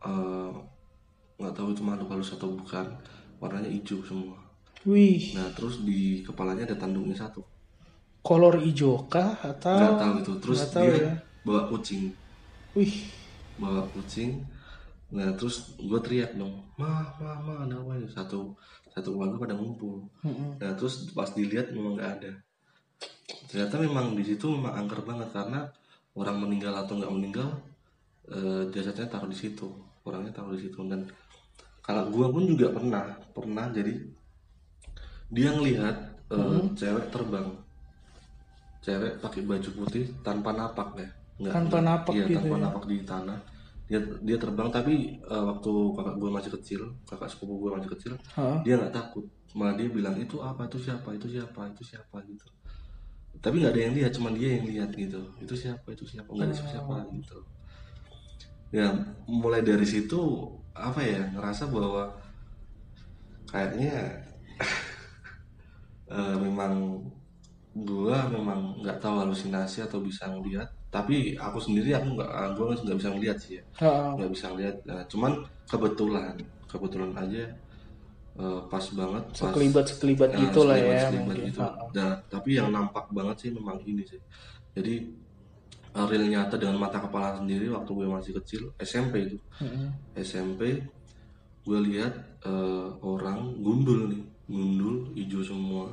eh, 0.00 0.50
nggak 1.38 1.54
tahu 1.54 1.72
itu 1.72 1.82
makhluk 1.86 2.10
halus 2.12 2.34
atau 2.34 2.52
bukan. 2.52 2.86
Warnanya 3.38 3.70
hijau 3.70 4.02
semua. 4.02 4.34
Wih, 4.86 5.34
nah 5.34 5.46
terus 5.54 5.82
di 5.82 6.22
kepalanya 6.22 6.70
ada 6.70 6.76
tanduknya 6.78 7.14
satu. 7.14 7.42
Kolor 8.22 8.58
hijau 8.62 9.06
kah 9.06 9.38
atau 9.42 9.78
nggak 9.78 9.98
tahu 9.98 10.14
itu. 10.22 10.32
Terus 10.42 10.58
tahu 10.70 10.86
dia 10.90 11.02
ya. 11.02 11.14
bawa 11.46 11.62
kucing. 11.70 12.10
Wih, 12.74 12.94
bawa 13.58 13.86
kucing. 13.94 14.42
Nah 15.14 15.32
terus 15.34 15.74
gue 15.80 15.98
teriak 16.04 16.36
dong 16.36 16.68
mah 16.78 17.10
mah 17.18 17.36
mah 17.42 17.56
ada 17.66 17.74
apa 17.80 17.92
ini? 17.98 18.06
Satu 18.06 18.54
satu 18.92 19.14
keluarga 19.14 19.36
pada 19.40 19.54
ngumpul. 19.58 20.06
Mm-mm. 20.22 20.62
nah 20.62 20.72
terus 20.78 21.10
pas 21.10 21.30
dilihat 21.34 21.74
memang 21.74 21.98
nggak 21.98 22.10
ada. 22.22 22.32
Ternyata 23.50 23.82
memang 23.82 24.14
di 24.14 24.24
situ 24.26 24.46
memang 24.46 24.78
angker 24.78 25.02
banget 25.02 25.28
karena 25.34 25.66
orang 26.14 26.38
meninggal 26.38 26.74
atau 26.74 26.98
nggak 26.98 27.12
meninggal 27.12 27.48
eh, 28.30 28.62
jasadnya 28.70 29.10
taruh 29.10 29.30
di 29.30 29.38
situ. 29.38 29.66
Orangnya 30.06 30.30
taruh 30.30 30.54
di 30.54 30.62
situ 30.68 30.78
dan 30.86 31.02
kalau 31.88 32.12
gua 32.12 32.28
pun 32.28 32.44
juga 32.44 32.68
pernah 32.68 33.16
pernah 33.32 33.64
jadi 33.72 33.96
dia 35.32 35.56
ngelihat 35.56 35.96
eh, 36.36 36.60
cewek 36.76 37.08
terbang. 37.08 37.48
Cewek 38.84 39.24
pakai 39.24 39.40
baju 39.48 39.70
putih 39.72 40.04
tanpa 40.20 40.52
napak 40.52 41.00
ya 41.00 41.08
nggak 41.38 41.52
Tanpa 41.54 41.78
napak 41.80 42.12
iya, 42.18 42.26
gitu 42.28 42.36
tanpa 42.44 42.56
ya. 42.58 42.62
napak 42.68 42.84
di 42.84 42.96
tanah. 43.08 43.38
Dia 43.88 44.00
dia 44.20 44.36
terbang 44.36 44.68
tapi 44.68 45.16
eh, 45.16 45.42
waktu 45.48 45.72
kakak 45.96 46.14
gue 46.20 46.30
masih 46.30 46.50
kecil 46.60 46.82
kakak 47.08 47.28
sepupu 47.32 47.54
gue 47.56 47.70
masih 47.80 47.90
kecil 47.96 48.12
Hah? 48.36 48.60
dia 48.60 48.76
nggak 48.76 48.92
takut. 48.92 49.24
Malah 49.56 49.80
dia 49.80 49.88
bilang 49.88 50.12
itu 50.20 50.36
apa? 50.44 50.68
Itu 50.68 50.76
siapa? 50.76 51.08
Itu 51.16 51.24
siapa? 51.24 51.72
Itu 51.72 51.80
siapa? 51.88 52.20
gitu. 52.28 52.44
Tapi 53.40 53.64
nggak 53.64 53.72
ada 53.72 53.80
yang 53.80 53.94
lihat 53.96 54.12
cuma 54.12 54.28
dia 54.36 54.60
yang 54.60 54.66
lihat 54.68 54.90
gitu. 54.92 55.24
Itu 55.40 55.54
siapa? 55.56 55.88
Itu 55.88 56.04
siapa? 56.04 56.28
Nggak 56.28 56.52
ada 56.52 56.54
siapa 56.56 56.70
siapa 56.76 56.94
gitu. 57.16 57.38
Ya 58.68 58.92
mulai 59.24 59.64
dari 59.64 59.88
situ 59.88 60.20
apa 60.80 61.00
ya 61.02 61.20
ngerasa 61.34 61.64
bahwa 61.68 62.02
kayaknya 63.48 63.94
eh, 66.12 66.36
memang 66.38 67.02
gua 67.78 68.26
memang 68.26 68.80
nggak 68.82 68.98
tahu 68.98 69.22
halusinasi 69.22 69.84
atau 69.86 70.02
bisa 70.02 70.26
ngelihat 70.26 70.66
tapi 70.88 71.36
aku 71.36 71.58
sendiri 71.60 71.92
aku 71.94 72.16
nggak 72.16 72.30
gua 72.56 72.74
nggak 72.74 72.98
bisa 72.98 73.10
ngelihat 73.12 73.38
sih 73.38 73.52
ya 73.60 73.64
nggak 74.16 74.30
bisa 74.34 74.46
ngelihat 74.52 74.76
Nah, 74.88 75.02
cuman 75.06 75.32
kebetulan 75.68 76.34
kebetulan 76.66 77.12
aja 77.14 77.44
eh, 78.38 78.60
pas 78.72 78.84
banget 78.94 79.24
pas 79.30 79.38
sekelibat 79.52 79.84
sekelibat 79.90 80.30
Nah, 80.32 80.40
gitu 80.48 80.60
lah 80.64 80.76
ya 80.78 81.10
mungkin. 81.12 81.50
gitu. 81.50 81.60
Ha-ha. 81.60 81.84
Nah, 81.92 82.12
tapi 82.32 82.50
yang 82.58 82.68
nampak 82.72 83.06
banget 83.10 83.36
sih 83.46 83.50
memang 83.52 83.78
ini 83.84 84.02
sih. 84.06 84.20
Jadi 84.74 84.94
real 85.94 86.26
nyata 86.28 86.54
dengan 86.56 86.76
mata 86.78 86.98
kepala 87.00 87.36
sendiri 87.36 87.66
waktu 87.68 87.90
gue 87.90 88.06
masih 88.06 88.32
kecil 88.42 88.62
SMP 88.78 89.28
itu 89.30 89.36
Mm-mm. 89.60 89.88
SMP 90.18 90.82
gue 91.64 91.78
lihat 91.92 92.12
uh, 92.44 92.88
orang 93.02 93.56
gundul 93.60 94.08
nih 94.08 94.22
gundul 94.48 95.12
hijau 95.12 95.44
semua 95.44 95.92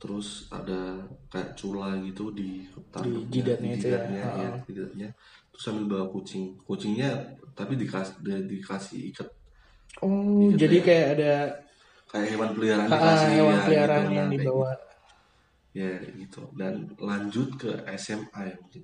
terus 0.00 0.48
ada 0.48 0.96
kayak 1.28 1.52
cula 1.54 1.92
gitu 2.00 2.32
di 2.32 2.64
tanduknya, 2.88 3.28
jidatnya 3.28 3.70
itu 3.76 3.86
ya. 3.86 4.00
jidatnya, 4.00 4.22
ya, 4.24 4.50
jidatnya. 4.64 5.08
terus 5.52 5.62
sambil 5.62 5.84
bawa 5.86 6.06
kucing 6.08 6.56
kucingnya 6.64 7.12
tapi 7.52 7.76
dikasih 7.76 8.16
dikasih 8.48 9.12
ikat 9.12 9.28
Oh, 10.00 10.46
Gitu 10.48 10.54
jadi 10.64 10.76
ya. 10.80 10.84
kayak 10.86 11.06
ada 11.18 11.32
kayak 12.06 12.26
hewan 12.30 12.50
peliharaan 12.54 12.88
ha, 12.88 12.94
dikasih 12.94 13.28
hewan 13.36 13.52
ya, 13.58 13.62
peliharaan 13.66 14.02
gitu, 14.06 14.14
yang 14.14 14.28
nah, 14.28 14.34
dibawa. 14.38 14.70
ya 15.70 15.92
gitu 16.14 16.40
dan 16.54 16.72
lanjut 16.98 17.48
ke 17.58 17.70
SMA 17.98 18.40
ya 18.50 18.54
mungkin 18.56 18.82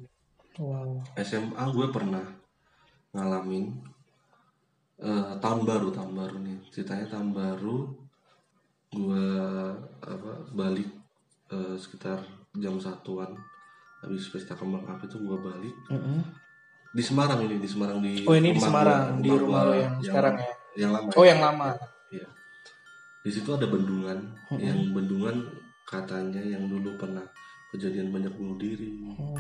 Wow. 0.56 1.04
SMA 1.18 1.64
gue 1.68 1.86
pernah 1.90 2.24
ngalamin 3.12 3.76
eh, 4.98 5.32
tahun 5.36 5.60
baru 5.62 5.88
tahun 5.90 6.12
baru 6.12 6.36
nih 6.38 6.56
ceritanya 6.70 7.06
tahun 7.06 7.30
baru 7.30 7.92
gue 8.88 9.26
apa 10.00 10.30
balik 10.50 10.88
eh, 11.50 11.74
sekitar 11.74 12.24
jam 12.54 12.76
satuan 12.76 13.36
habis 13.98 14.24
pesta 14.26 14.52
kembang 14.52 14.84
api 14.86 15.04
itu 15.04 15.18
gue 15.18 15.38
balik 15.38 15.76
Mm-mm. 15.90 16.20
di 16.90 17.02
Semarang 17.02 17.40
ini 17.42 17.56
di 17.58 17.68
Semarang 17.68 17.98
di 17.98 18.24
Oh 18.24 18.32
ini 18.32 18.50
di 18.50 18.60
Semarang, 18.60 19.02
gua- 19.12 19.22
di 19.22 19.30
rumah 19.34 19.60
lo 19.62 19.74
yang 19.74 19.94
sekarang 20.00 20.34
ya? 20.34 20.48
yang 20.78 20.90
lama 20.90 21.08
Oh 21.10 21.20
ya. 21.20 21.28
yang 21.28 21.40
lama. 21.42 21.68
Iya. 22.08 22.28
Di 23.18 23.30
situ 23.30 23.48
ada 23.50 23.66
bendungan, 23.66 24.18
Mm-mm. 24.48 24.60
yang 24.60 24.78
bendungan 24.92 25.36
katanya 25.84 26.38
yang 26.38 26.64
dulu 26.64 26.96
pernah 26.96 27.24
kejadian 27.68 28.08
banyak 28.08 28.32
bunuh 28.32 28.56
diri, 28.56 28.94
Hmm. 28.94 29.34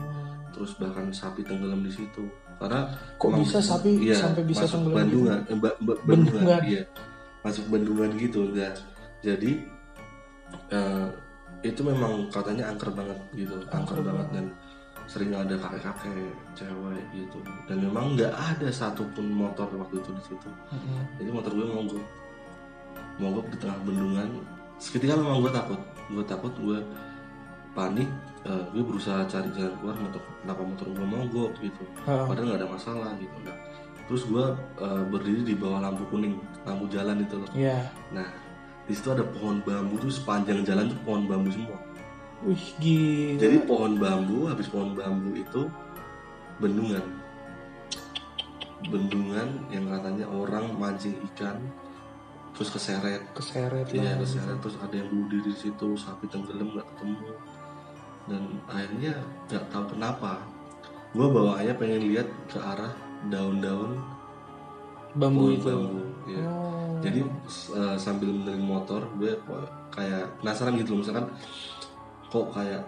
terus 0.50 0.74
bahkan 0.76 1.08
sapi 1.08 1.40
tenggelam 1.40 1.80
di 1.80 1.90
situ. 1.90 2.26
Karena 2.56 2.88
Kok 3.16 3.30
bisa 3.36 3.58
sapi 3.58 4.02
iya, 4.02 4.16
sampai 4.16 4.42
bisa 4.42 4.64
masuk 4.64 4.72
tenggelam 4.80 5.06
gitu? 5.06 5.16
bendungan, 5.22 5.40
eh, 5.44 5.56
ba- 5.56 5.78
ba- 5.78 6.00
Bendungan. 6.02 6.42
bendungan, 6.42 6.62
iya, 6.64 6.82
masuk 7.40 7.64
bendungan 7.68 8.10
gitu. 8.16 8.40
Nah, 8.50 8.74
jadi 9.20 9.52
eh, 10.68 11.08
itu 11.62 11.80
memang 11.80 12.26
katanya 12.28 12.68
angker 12.68 12.90
banget 12.90 13.18
gitu, 13.32 13.54
angker, 13.64 13.96
Angker 13.96 14.00
banget 14.04 14.28
dan 14.32 14.46
sering 15.06 15.30
ada 15.30 15.54
kakek-kakek 15.54 16.18
cewek 16.52 17.04
gitu 17.12 17.38
dan 17.64 17.78
memang 17.78 18.18
nggak 18.18 18.30
ada 18.32 18.66
satupun 18.68 19.22
motor 19.28 19.70
waktu 19.72 19.96
itu 19.96 20.10
di 20.10 20.22
situ 20.24 20.50
Mm-mm. 20.66 20.98
jadi 21.16 21.30
motor 21.30 21.54
gue 21.54 21.62
mogok 21.64 22.02
mogok 23.16 23.46
di 23.46 23.56
tengah 23.56 23.78
bendungan 23.82 24.28
seketika 24.76 25.14
memang 25.14 25.38
gue 25.40 25.52
takut 25.52 25.78
gue 26.10 26.24
takut 26.26 26.50
gue 26.58 26.78
panik 27.76 28.08
eh, 28.48 28.64
gue 28.72 28.82
berusaha 28.82 29.28
cari 29.28 29.52
jalan 29.52 29.76
keluar 29.76 29.96
motor 30.00 30.22
kenapa 30.40 30.62
motor 30.64 30.86
gue 30.88 31.06
mogok 31.06 31.50
gitu. 31.60 31.84
Ha. 32.08 32.24
padahal 32.24 32.46
nggak 32.48 32.60
ada 32.64 32.68
masalah 32.72 33.10
gitu. 33.20 33.36
Nah 33.44 33.56
terus 34.08 34.22
gue 34.24 34.46
eh, 34.80 35.02
berdiri 35.12 35.42
di 35.44 35.54
bawah 35.54 35.84
lampu 35.84 36.08
kuning 36.08 36.40
lampu 36.64 36.88
jalan 36.88 37.20
itu 37.20 37.36
loh. 37.36 37.50
Ya. 37.52 37.84
nah 38.08 38.26
di 38.86 38.94
situ 38.94 39.10
ada 39.10 39.26
pohon 39.26 39.58
bambu 39.66 39.98
tuh 39.98 40.14
sepanjang 40.14 40.62
jalan 40.62 40.88
tuh 40.88 40.98
pohon 41.04 41.26
bambu 41.28 41.50
semua. 41.52 41.78
Wih 42.46 42.66
gila. 42.78 43.40
jadi 43.42 43.56
pohon 43.66 43.92
bambu 43.98 44.46
habis 44.46 44.70
pohon 44.70 44.94
bambu 44.96 45.36
itu 45.36 45.68
bendungan. 46.62 47.04
Bendungan 48.86 49.48
yang 49.74 49.90
katanya 49.90 50.30
orang 50.30 50.70
mancing 50.78 51.18
ikan 51.34 51.58
terus 52.54 52.70
keseret. 52.72 53.26
Keseret 53.34 53.90
iya 53.90 54.14
keseret. 54.16 54.62
Terus 54.62 54.78
ada 54.78 54.94
yang 54.94 55.10
bunuh 55.10 55.28
diri 55.28 55.50
di 55.50 55.58
situ 55.58 55.98
sapi 55.98 56.30
tenggelam 56.30 56.72
nggak 56.72 56.86
ketemu 56.94 57.34
dan 58.26 58.42
akhirnya 58.66 59.12
nggak 59.46 59.64
tahu 59.70 59.84
kenapa 59.94 60.42
gue 61.14 61.26
bawaannya 61.26 61.74
pengen 61.78 62.02
lihat 62.12 62.28
ke 62.50 62.58
arah 62.58 62.92
daun-daun 63.30 63.96
Bambu 65.16 65.48
pohon 65.48 65.56
itu. 65.56 65.64
bambu 65.72 66.00
ya. 66.28 66.42
Oh. 66.44 66.92
jadi 67.00 67.20
uh, 67.72 67.96
sambil 67.96 68.28
benerin 68.36 68.60
motor 68.66 69.00
gue 69.16 69.32
kayak 69.88 70.28
penasaran 70.42 70.76
gitu 70.76 70.92
loh 70.92 71.00
misalkan 71.00 71.26
kok 72.28 72.46
kayak 72.52 72.82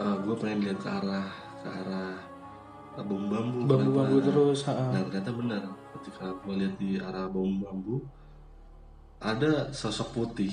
uh, 0.00 0.16
gue 0.26 0.34
pengen 0.34 0.58
lihat 0.66 0.78
ke 0.82 0.88
arah 0.90 1.28
ke 1.62 1.68
arah 1.70 2.16
uh, 2.98 3.04
bambu-bambu 3.06 3.62
bambu-bambu 3.68 4.16
terus. 4.26 4.66
ha. 4.66 4.90
nah 4.90 5.00
ternyata 5.06 5.30
benar 5.30 5.62
ketika 6.00 6.34
gue 6.42 6.54
lihat 6.66 6.74
di 6.82 6.90
arah 6.98 7.30
bambu-bambu 7.30 8.02
ada 9.22 9.70
sosok 9.70 10.08
putih 10.18 10.50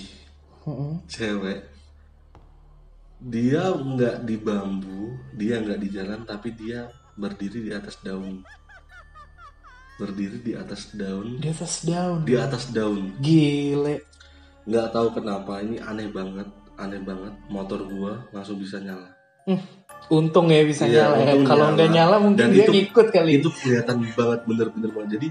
Mm-mm. 0.70 1.02
cewek 1.10 1.66
dia 3.20 3.64
nggak 3.70 4.24
di 4.24 4.36
bambu 4.38 5.02
dia 5.34 5.60
nggak 5.60 5.76
di 5.78 5.90
jalan 5.90 6.24
tapi 6.24 6.56
dia 6.56 6.88
berdiri 7.14 7.60
di 7.62 7.72
atas 7.72 8.00
daun 8.00 8.40
berdiri 9.96 10.40
di 10.40 10.56
atas 10.56 10.96
daun 10.96 11.36
Di 11.38 11.52
atas 11.52 11.84
daun. 11.84 12.24
di 12.24 12.34
atas 12.34 12.72
daun 12.72 13.12
Gile. 13.20 14.08
nggak 14.64 14.88
tahu 14.90 15.12
kenapa 15.12 15.60
ini 15.60 15.76
aneh 15.78 16.08
banget 16.08 16.48
aneh 16.76 17.02
banget 17.02 17.36
motor 17.50 17.84
gua 17.84 18.24
langsung 18.32 18.56
bisa 18.56 18.80
nyala 18.80 19.12
Untung 20.08 20.48
ya 20.48 20.62
bisa 20.62 20.86
Iya, 20.86 21.10
nyala 21.10 21.16
ya. 21.18 21.24
untung 21.34 21.44
Kalau 21.44 21.66
nyala. 21.66 21.76
nggak 21.76 21.90
nyala 21.92 22.16
mungkin 22.20 22.40
Dan 22.40 22.50
dia 22.50 22.64
itu- 22.64 22.72
ngikut 22.72 23.08
kali. 23.10 23.32
itu 23.36 23.50
kelihatan 23.52 23.98
banget 24.10 24.40
bener-bener 24.46 24.90
banget 24.90 25.10
jadi 25.12 25.28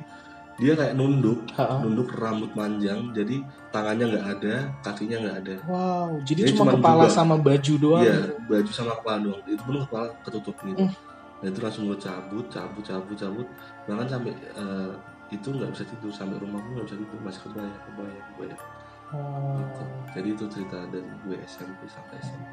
dia 0.59 0.75
kayak 0.75 0.95
nunduk 0.95 1.39
Ha-ha. 1.55 1.79
nunduk 1.81 2.11
rambut 2.13 2.51
panjang 2.51 3.15
jadi 3.15 3.39
tangannya 3.71 4.05
nggak 4.11 4.27
ada 4.37 4.55
kakinya 4.83 5.17
nggak 5.23 5.37
ada 5.41 5.55
Wow, 5.65 6.19
jadi 6.23 6.41
Dia 6.45 6.53
cuma 6.53 6.75
kepala 6.75 7.07
dua. 7.07 7.15
sama 7.15 7.35
baju 7.37 7.73
doang. 7.77 8.03
Iya, 8.03 8.17
gitu. 8.19 8.33
baju 8.45 8.71
sama 8.73 8.93
kepala 8.97 9.17
doang. 9.23 9.41
Itu 9.45 9.63
pun 9.63 9.75
kepala 9.81 10.07
ketutup 10.21 10.57
gitu. 10.61 10.83
Hmm. 10.83 10.93
Dan 11.39 11.49
itu 11.49 11.61
langsung 11.61 11.83
gue 11.87 11.99
cabut, 11.99 12.47
cabut, 12.49 12.83
cabut, 12.83 13.15
cabut. 13.15 13.47
Bahkan 13.87 14.07
sampai 14.09 14.33
eh, 14.35 14.91
itu 15.29 15.49
nggak 15.49 15.71
bisa 15.71 15.85
tidur 15.87 16.11
sampai 16.11 16.37
rumah 16.37 16.59
gue 16.59 16.73
nggak 16.75 16.87
bisa 16.89 16.99
tidur 16.99 17.19
masih 17.23 17.41
kebayang, 17.45 17.79
kebayang, 17.87 18.27
kebayang. 18.29 18.63
Oh. 19.09 19.55
Gitu. 19.55 19.83
Jadi 20.11 20.29
itu 20.29 20.45
cerita 20.51 20.79
dari 20.85 21.11
gue 21.23 21.37
SMP 21.45 21.81
sampai 21.87 22.17
SMA. 22.19 22.51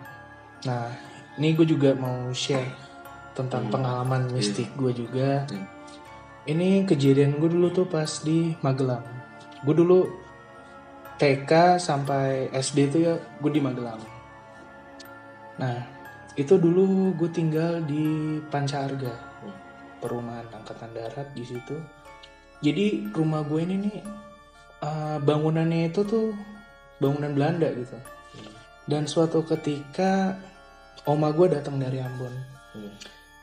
Nah, 0.65 0.88
ini 1.36 1.48
gue 1.52 1.65
juga 1.65 1.89
mau 1.94 2.30
share 2.32 2.70
tentang 3.32 3.65
Hmm. 3.65 3.74
pengalaman 3.74 4.22
mistik 4.30 4.70
gue 4.74 4.91
juga. 4.94 5.44
Hmm. 5.50 5.65
Ini 6.45 6.86
kejadian 6.86 7.41
gue 7.41 7.49
dulu 7.49 7.73
tuh 7.73 7.89
pas 7.89 8.21
di 8.21 8.53
Magelang. 8.62 9.01
Gue 9.65 9.73
dulu 9.73 10.05
TK 11.17 11.81
sampai 11.81 12.53
SD 12.53 12.93
tuh 12.93 13.01
ya 13.01 13.13
gue 13.17 13.49
di 13.49 13.58
Magelang. 13.58 13.97
Nah, 15.58 15.77
itu 16.38 16.53
dulu 16.60 17.15
gue 17.17 17.31
tinggal 17.34 17.81
di 17.88 18.38
Pancarga, 18.51 19.15
perumahan 19.97 20.45
angkatan 20.53 20.91
darat 20.93 21.34
di 21.34 21.41
situ. 21.47 21.81
Jadi 22.62 23.10
rumah 23.10 23.41
gue 23.47 23.65
ini 23.65 23.75
nih 23.89 23.97
uh, 24.86 25.17
bangunannya 25.23 25.89
itu 25.89 26.05
tuh 26.05 26.29
bangunan 27.01 27.34
Belanda 27.34 27.73
gitu. 27.73 27.97
Dan 28.86 29.10
suatu 29.10 29.41
ketika 29.41 30.38
oma 31.10 31.34
gue 31.34 31.58
datang 31.58 31.81
dari 31.81 31.97
Ambon. 32.03 32.36
Hmm. 32.75 32.93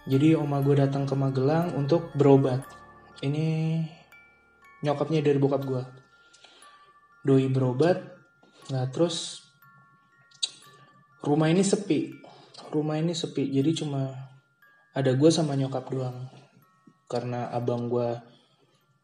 Jadi 0.07 0.39
oma 0.39 0.63
gue 0.63 0.79
datang 0.79 1.03
ke 1.03 1.15
Magelang 1.19 1.75
untuk 1.75 2.15
berobat. 2.15 2.63
Ini 3.23 3.79
nyokapnya 4.83 5.23
dari 5.23 5.39
bokap 5.39 5.63
gue. 5.63 5.83
Doi 7.23 7.47
berobat. 7.47 8.03
Nah 8.75 8.91
terus 8.91 9.47
rumah 11.23 11.47
ini 11.47 11.63
sepi. 11.63 12.11
Rumah 12.75 12.99
ini 12.99 13.15
sepi. 13.15 13.55
Jadi 13.55 13.71
cuma 13.79 14.11
ada 14.91 15.11
gue 15.15 15.31
sama 15.31 15.55
nyokap 15.55 15.87
doang. 15.87 16.27
Karena 17.07 17.47
abang 17.55 17.87
gue 17.87 18.19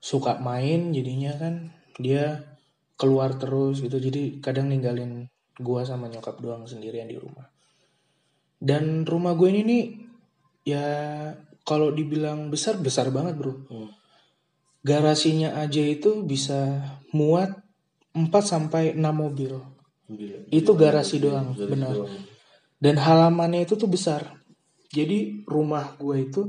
suka 0.03 0.39
main 0.43 0.91
jadinya 0.91 1.35
kan 1.39 1.71
dia 1.99 2.59
keluar 2.99 3.39
terus 3.39 3.79
gitu. 3.79 4.03
Jadi 4.03 4.43
kadang 4.43 4.67
ninggalin 4.67 5.31
gue 5.59 5.81
sama 5.87 6.11
nyokap 6.11 6.43
doang 6.43 6.67
sendirian 6.67 7.07
di 7.07 7.15
rumah. 7.15 7.47
Dan 8.59 9.07
rumah 9.07 9.39
gue 9.39 9.49
ini 9.55 9.63
nih 9.63 9.85
ya 10.67 10.85
kalau 11.63 11.95
dibilang 11.95 12.51
besar 12.51 12.81
besar 12.83 13.15
banget 13.15 13.39
bro 13.39 13.55
Hmm. 13.71 13.98
Garasinya 14.85 15.59
aja 15.59 15.83
itu 15.83 16.23
bisa 16.23 16.83
muat 17.13 17.51
4 18.15 18.29
sampai 18.43 18.95
6 18.95 19.03
mobil 19.13 19.55
Gila. 20.09 20.49
Itu 20.49 20.73
Gila. 20.73 20.81
garasi 20.89 21.17
doang, 21.21 21.53
Garasi 21.53 21.69
benar. 21.69 21.93
doang. 21.93 22.17
dan 22.81 22.95
halamannya 22.97 23.67
itu 23.69 23.75
tuh 23.77 23.91
besar 23.91 24.39
jadi 24.89 25.45
rumah 25.45 25.99
gue 26.01 26.17
itu 26.31 26.43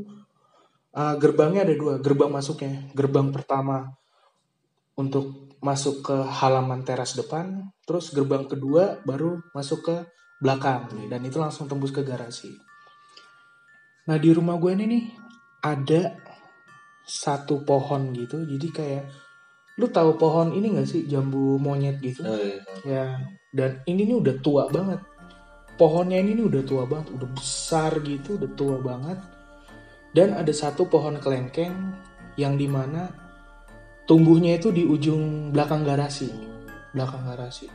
uh, 0.94 1.16
gerbangnya 1.20 1.68
ada 1.68 1.76
dua 1.76 1.98
gerbang 2.00 2.32
masuknya 2.32 2.88
gerbang 2.96 3.34
pertama 3.36 3.92
untuk 4.96 5.52
masuk 5.60 6.06
ke 6.08 6.16
halaman 6.40 6.88
teras 6.88 7.18
depan 7.20 7.68
terus 7.84 8.16
gerbang 8.16 8.48
kedua 8.48 9.04
baru 9.04 9.44
masuk 9.52 9.80
ke 9.84 9.96
belakang 10.40 10.88
dan 11.12 11.20
itu 11.28 11.36
langsung 11.36 11.68
tembus 11.68 11.92
ke 11.92 12.00
garasi 12.00 12.48
nah 14.08 14.16
di 14.16 14.32
rumah 14.32 14.56
gue 14.56 14.72
ini 14.72 14.86
nih 14.88 15.04
ada 15.60 16.16
satu 17.10 17.66
pohon 17.66 18.14
gitu 18.14 18.46
jadi 18.46 18.68
kayak 18.70 19.04
lu 19.80 19.88
tahu 19.90 20.20
pohon 20.20 20.54
ini 20.54 20.76
gak 20.78 20.86
sih 20.86 21.08
jambu 21.10 21.58
monyet 21.58 21.98
gitu 22.04 22.22
Oh, 22.22 22.36
iya. 22.36 22.60
Ya, 22.86 23.06
dan 23.50 23.82
ini 23.90 24.06
nih 24.06 24.18
udah 24.20 24.36
tua 24.44 24.68
banget. 24.70 25.00
Pohonnya 25.80 26.20
ini 26.20 26.36
nih 26.36 26.46
udah 26.52 26.64
tua 26.68 26.84
banget, 26.84 27.16
udah 27.16 27.30
besar 27.32 27.96
gitu, 28.04 28.36
udah 28.36 28.52
tua 28.60 28.78
banget. 28.84 29.16
Dan 30.12 30.36
ada 30.36 30.52
satu 30.52 30.86
pohon 30.86 31.16
kelengkeng 31.24 31.96
yang 32.36 32.60
di 32.60 32.68
mana 32.68 33.08
tumbuhnya 34.04 34.60
itu 34.60 34.76
di 34.76 34.84
ujung 34.84 35.56
belakang 35.56 35.88
garasi, 35.88 36.28
belakang 36.92 37.24
garasi. 37.24 37.72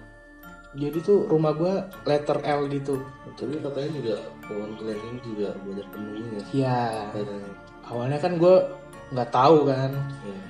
Jadi 0.77 0.99
tuh 1.01 1.25
rumah 1.25 1.57
gua 1.57 1.89
letter 2.05 2.43
L 2.45 2.69
gitu. 2.69 3.01
Tapi 3.39 3.57
katanya 3.65 3.91
juga 3.97 4.15
pohon 4.45 4.71
kelengkeng 4.77 5.17
juga 5.25 5.49
banyak 5.65 5.87
penunggunya. 5.89 6.41
Ya, 6.53 7.09
Katanya. 7.17 7.49
awalnya 7.89 8.19
kan 8.21 8.37
gua 8.37 8.69
nggak 9.13 9.31
tahu 9.35 9.69
kan. 9.69 9.93
Iya. 10.25 10.43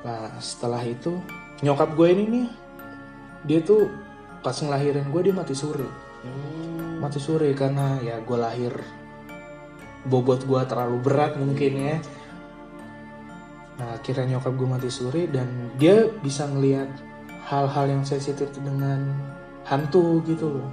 Nah, 0.00 0.26
setelah 0.38 0.82
itu 0.84 1.18
nyokap 1.64 1.92
gue 1.96 2.08
ini 2.12 2.24
nih, 2.28 2.48
dia 3.46 3.60
tuh 3.64 3.90
pas 4.40 4.56
ngelahirin 4.56 5.08
gue 5.08 5.20
dia 5.24 5.34
mati 5.34 5.54
suri. 5.56 6.10
Hmm. 6.20 7.00
mati 7.00 7.16
suri 7.16 7.56
karena 7.56 7.96
ya 8.04 8.20
gue 8.20 8.36
lahir 8.36 8.76
bobot 10.04 10.44
gue 10.44 10.60
terlalu 10.68 11.00
berat 11.00 11.32
mungkin 11.40 11.72
ya 11.80 11.96
nah 13.80 13.96
akhirnya 13.96 14.36
nyokap 14.36 14.52
gue 14.52 14.68
mati 14.68 14.92
suri 14.92 15.24
dan 15.32 15.48
dia 15.80 16.12
bisa 16.20 16.44
ngelihat 16.44 16.92
hal-hal 17.48 17.88
yang 17.88 18.04
sensitif 18.04 18.52
dengan 18.52 19.16
hantu 19.64 20.20
gitu 20.28 20.60
loh 20.60 20.70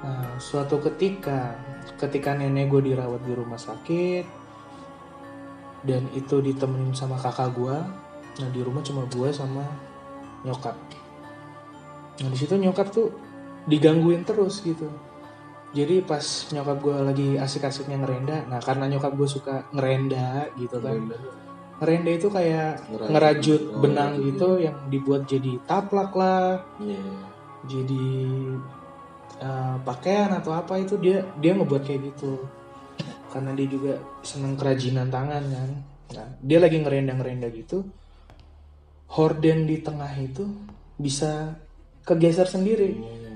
nah 0.00 0.24
suatu 0.40 0.80
ketika 0.80 1.52
ketika 2.00 2.32
nenek 2.32 2.72
gue 2.72 2.92
dirawat 2.92 3.20
di 3.28 3.36
rumah 3.36 3.60
sakit 3.60 4.24
dan 5.84 6.08
itu 6.16 6.40
ditemenin 6.40 6.96
sama 6.96 7.20
kakak 7.20 7.52
gue 7.54 7.76
nah 8.34 8.48
di 8.50 8.60
rumah 8.66 8.82
cuma 8.82 9.06
gue 9.06 9.30
sama 9.30 9.62
nyokap. 10.42 10.74
Nah 12.20 12.28
di 12.28 12.36
situ 12.36 12.58
nyokap 12.58 12.90
tuh 12.90 13.08
digangguin 13.70 14.26
terus 14.26 14.60
gitu. 14.60 14.90
Jadi 15.74 16.02
pas 16.02 16.22
nyokap 16.50 16.78
gue 16.82 16.96
lagi 16.98 17.28
asik-asiknya 17.38 18.02
ngerenda 18.02 18.48
nah 18.50 18.58
karena 18.58 18.90
nyokap 18.90 19.14
gue 19.14 19.28
suka 19.28 19.70
ngerenda 19.70 20.50
gitu 20.58 20.82
kan. 20.82 21.14
Ngerenda 21.78 22.10
itu 22.10 22.28
kayak 22.30 22.70
Ngerajut. 22.90 23.10
ngerajut 23.10 23.62
Oh, 23.70 23.80
benang 23.82 24.12
ngerajut, 24.18 24.26
gitu 24.34 24.48
yang 24.62 24.76
dibuat 24.90 25.22
jadi 25.30 25.52
taplak 25.66 26.10
lah. 26.16 26.62
Iya. 26.82 27.02
jadi 27.64 28.06
eh, 29.40 29.76
pakaian 29.88 30.30
atau 30.36 30.52
apa 30.52 30.76
itu 30.76 31.00
dia 31.00 31.24
dia 31.40 31.56
ngebuat 31.56 31.82
kayak 31.86 32.12
gitu 32.12 32.44
karena 33.34 33.50
dia 33.58 33.66
juga 33.66 33.98
seneng 34.22 34.54
kerajinan 34.54 35.10
tangan 35.10 35.42
kan? 35.42 35.70
Nah 36.14 36.28
dia 36.38 36.62
lagi 36.62 36.78
ngerenda-ngerenda 36.78 37.50
gitu 37.50 37.82
horden 39.10 39.66
di 39.66 39.78
tengah 39.82 40.10
itu 40.18 40.46
bisa 40.98 41.54
kegeser 42.06 42.46
sendiri. 42.46 42.94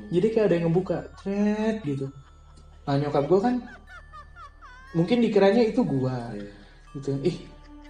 Jadi 0.09 0.27
kayak 0.33 0.47
ada 0.49 0.55
yang 0.57 0.65
ngebuka 0.71 1.13
thread 1.21 1.83
gitu. 1.85 2.09
Nah 2.89 2.95
nyokap 2.97 3.25
gue 3.29 3.41
kan 3.43 3.55
mungkin 4.97 5.21
dikiranya 5.21 5.63
itu 5.67 5.85
gua. 5.85 6.33
Iya. 6.33 6.51
gitu. 6.97 7.11
Ih 7.21 7.37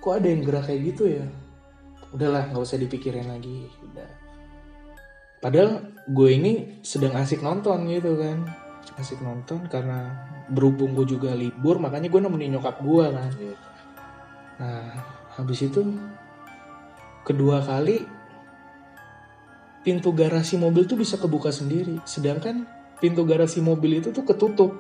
kok 0.03 0.18
ada 0.18 0.27
yang 0.27 0.42
gerak 0.42 0.66
kayak 0.66 0.81
gitu 0.94 1.05
ya? 1.07 1.27
Udahlah 2.11 2.51
nggak 2.51 2.64
usah 2.64 2.81
dipikirin 2.81 3.29
lagi. 3.31 3.71
Udah. 3.92 4.11
Padahal 5.38 5.94
gue 6.11 6.31
ini 6.35 6.83
sedang 6.83 7.14
asik 7.14 7.40
nonton 7.40 7.87
gitu 7.87 8.18
kan. 8.18 8.42
Asik 8.99 9.23
nonton 9.23 9.71
karena 9.71 10.27
berhubung 10.48 10.96
gue 10.96 11.06
juga 11.16 11.37
libur 11.37 11.76
makanya 11.78 12.08
gue 12.08 12.20
nemenin 12.20 12.58
nyokap 12.58 12.80
gue 12.80 13.06
kan. 13.12 13.32
Iya. 13.37 13.56
nah 14.58 14.90
habis 15.38 15.62
itu 15.62 15.87
kedua 17.22 17.62
kali 17.62 18.02
pintu 19.88 20.12
garasi 20.12 20.61
mobil 20.61 20.84
tuh 20.84 20.98
bisa 20.98 21.16
kebuka 21.16 21.48
sendiri. 21.48 21.96
Sedangkan 22.04 22.66
pintu 23.00 23.22
garasi 23.24 23.64
mobil 23.64 24.02
itu 24.02 24.12
tuh 24.12 24.26
ketutup. 24.26 24.76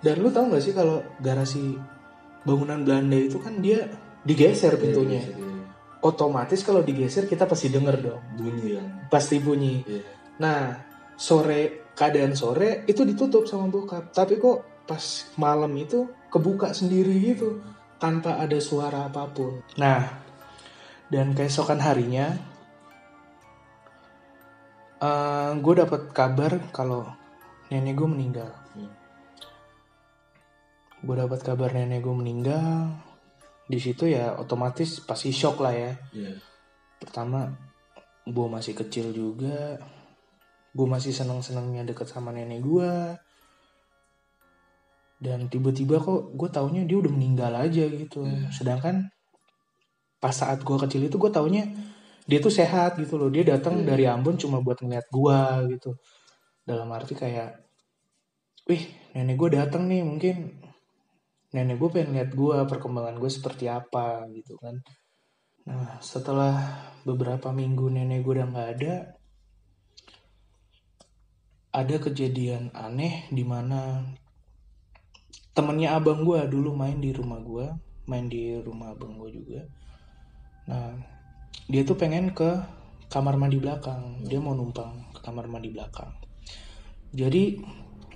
Dan 0.00 0.24
lu 0.24 0.32
tahu 0.32 0.50
nggak 0.54 0.62
sih 0.62 0.74
kalau 0.74 1.04
garasi 1.20 1.76
bangunan 2.42 2.82
Belanda 2.82 3.18
itu 3.18 3.38
kan 3.38 3.60
dia 3.60 3.86
digeser 4.24 4.78
pintunya? 4.78 5.22
Iya, 5.22 5.36
iya, 5.36 5.46
iya. 5.46 5.64
otomatis 6.02 6.66
kalau 6.66 6.82
digeser 6.82 7.30
kita 7.30 7.46
pasti 7.46 7.70
denger 7.70 7.96
dong. 8.02 8.22
Bunyi 8.34 8.78
kan? 8.78 8.86
Pasti 9.12 9.36
bunyi. 9.38 9.84
Nah 10.42 10.74
sore 11.14 11.92
keadaan 11.94 12.34
sore 12.34 12.88
itu 12.88 13.04
ditutup 13.04 13.46
sama 13.46 13.68
bokap. 13.68 14.10
Tapi 14.10 14.40
kok 14.40 14.71
pas 14.86 15.02
malam 15.38 15.70
itu 15.78 16.10
kebuka 16.32 16.74
sendiri 16.74 17.14
gitu 17.22 17.62
tanpa 18.02 18.42
ada 18.42 18.58
suara 18.58 19.06
apa 19.06 19.30
pun. 19.30 19.62
Nah 19.78 20.22
dan 21.12 21.36
keesokan 21.36 21.78
harinya 21.78 22.52
gue 25.52 25.74
dapat 25.76 26.14
kabar 26.14 26.58
kalau 26.72 27.06
nenek 27.68 27.98
gue 27.98 28.08
meninggal. 28.08 28.50
Hmm. 28.72 28.92
gue 31.02 31.14
dapat 31.18 31.40
kabar 31.42 31.74
nenek 31.74 32.02
gue 32.02 32.14
meninggal. 32.14 32.94
Di 33.66 33.78
situ 33.78 34.10
ya 34.10 34.34
otomatis 34.38 35.02
pasti 35.02 35.30
shock 35.30 35.60
lah 35.62 35.74
ya. 35.74 35.92
Iya. 36.14 36.34
pertama 37.02 37.50
gue 38.22 38.46
masih 38.46 38.78
kecil 38.78 39.10
juga. 39.10 39.78
Gue 40.72 40.86
masih 40.88 41.12
seneng 41.12 41.44
senengnya 41.44 41.84
deket 41.84 42.08
sama 42.08 42.32
nenek 42.32 42.62
gue 42.62 42.92
dan 45.22 45.46
tiba-tiba 45.46 46.02
kok 46.02 46.34
gue 46.34 46.48
taunya 46.50 46.82
dia 46.82 46.98
udah 46.98 47.12
meninggal 47.14 47.54
aja 47.54 47.86
gitu 47.86 48.26
Iya. 48.26 48.50
sedangkan 48.50 49.06
pas 50.18 50.34
saat 50.34 50.66
gue 50.66 50.76
kecil 50.82 51.06
itu 51.06 51.14
gue 51.14 51.30
taunya 51.30 51.70
dia 52.26 52.38
tuh 52.42 52.50
sehat 52.50 52.98
gitu 52.98 53.14
loh 53.22 53.30
dia 53.30 53.46
datang 53.46 53.82
Iya. 53.82 53.86
dari 53.94 54.04
Ambon 54.10 54.34
cuma 54.34 54.58
buat 54.58 54.82
ngeliat 54.82 55.06
gue 55.06 55.38
gitu 55.78 55.94
dalam 56.66 56.90
arti 56.90 57.14
kayak 57.14 57.54
wih 58.66 58.82
nenek 59.14 59.38
gue 59.38 59.50
datang 59.58 59.86
nih 59.86 60.02
mungkin 60.02 60.58
nenek 61.54 61.78
gue 61.78 61.88
pengen 61.94 62.18
lihat 62.18 62.30
gue 62.34 62.56
perkembangan 62.66 63.18
gue 63.22 63.30
seperti 63.30 63.70
apa 63.70 64.26
gitu 64.34 64.58
kan 64.58 64.74
nah 65.62 66.02
setelah 66.02 66.54
beberapa 67.06 67.54
minggu 67.54 67.86
nenek 67.86 68.26
gue 68.26 68.34
udah 68.42 68.46
nggak 68.50 68.68
ada 68.78 68.94
ada 71.72 71.96
kejadian 71.98 72.68
aneh 72.76 73.26
di 73.32 73.42
mana 73.46 74.02
temennya 75.52 76.00
abang 76.00 76.24
gue 76.24 76.40
dulu 76.48 76.72
main 76.72 76.96
di 76.96 77.12
rumah 77.12 77.40
gue 77.40 77.66
main 78.08 78.26
di 78.26 78.58
rumah 78.58 78.92
abang 78.92 79.14
gue 79.20 79.30
juga. 79.30 79.60
Nah 80.66 80.96
dia 81.70 81.82
tuh 81.86 81.94
pengen 81.94 82.34
ke 82.34 82.50
kamar 83.12 83.38
mandi 83.38 83.60
belakang. 83.60 84.24
Dia 84.26 84.42
mau 84.42 84.56
numpang 84.56 85.12
ke 85.14 85.20
kamar 85.22 85.46
mandi 85.46 85.70
belakang. 85.70 86.10
Jadi 87.12 87.60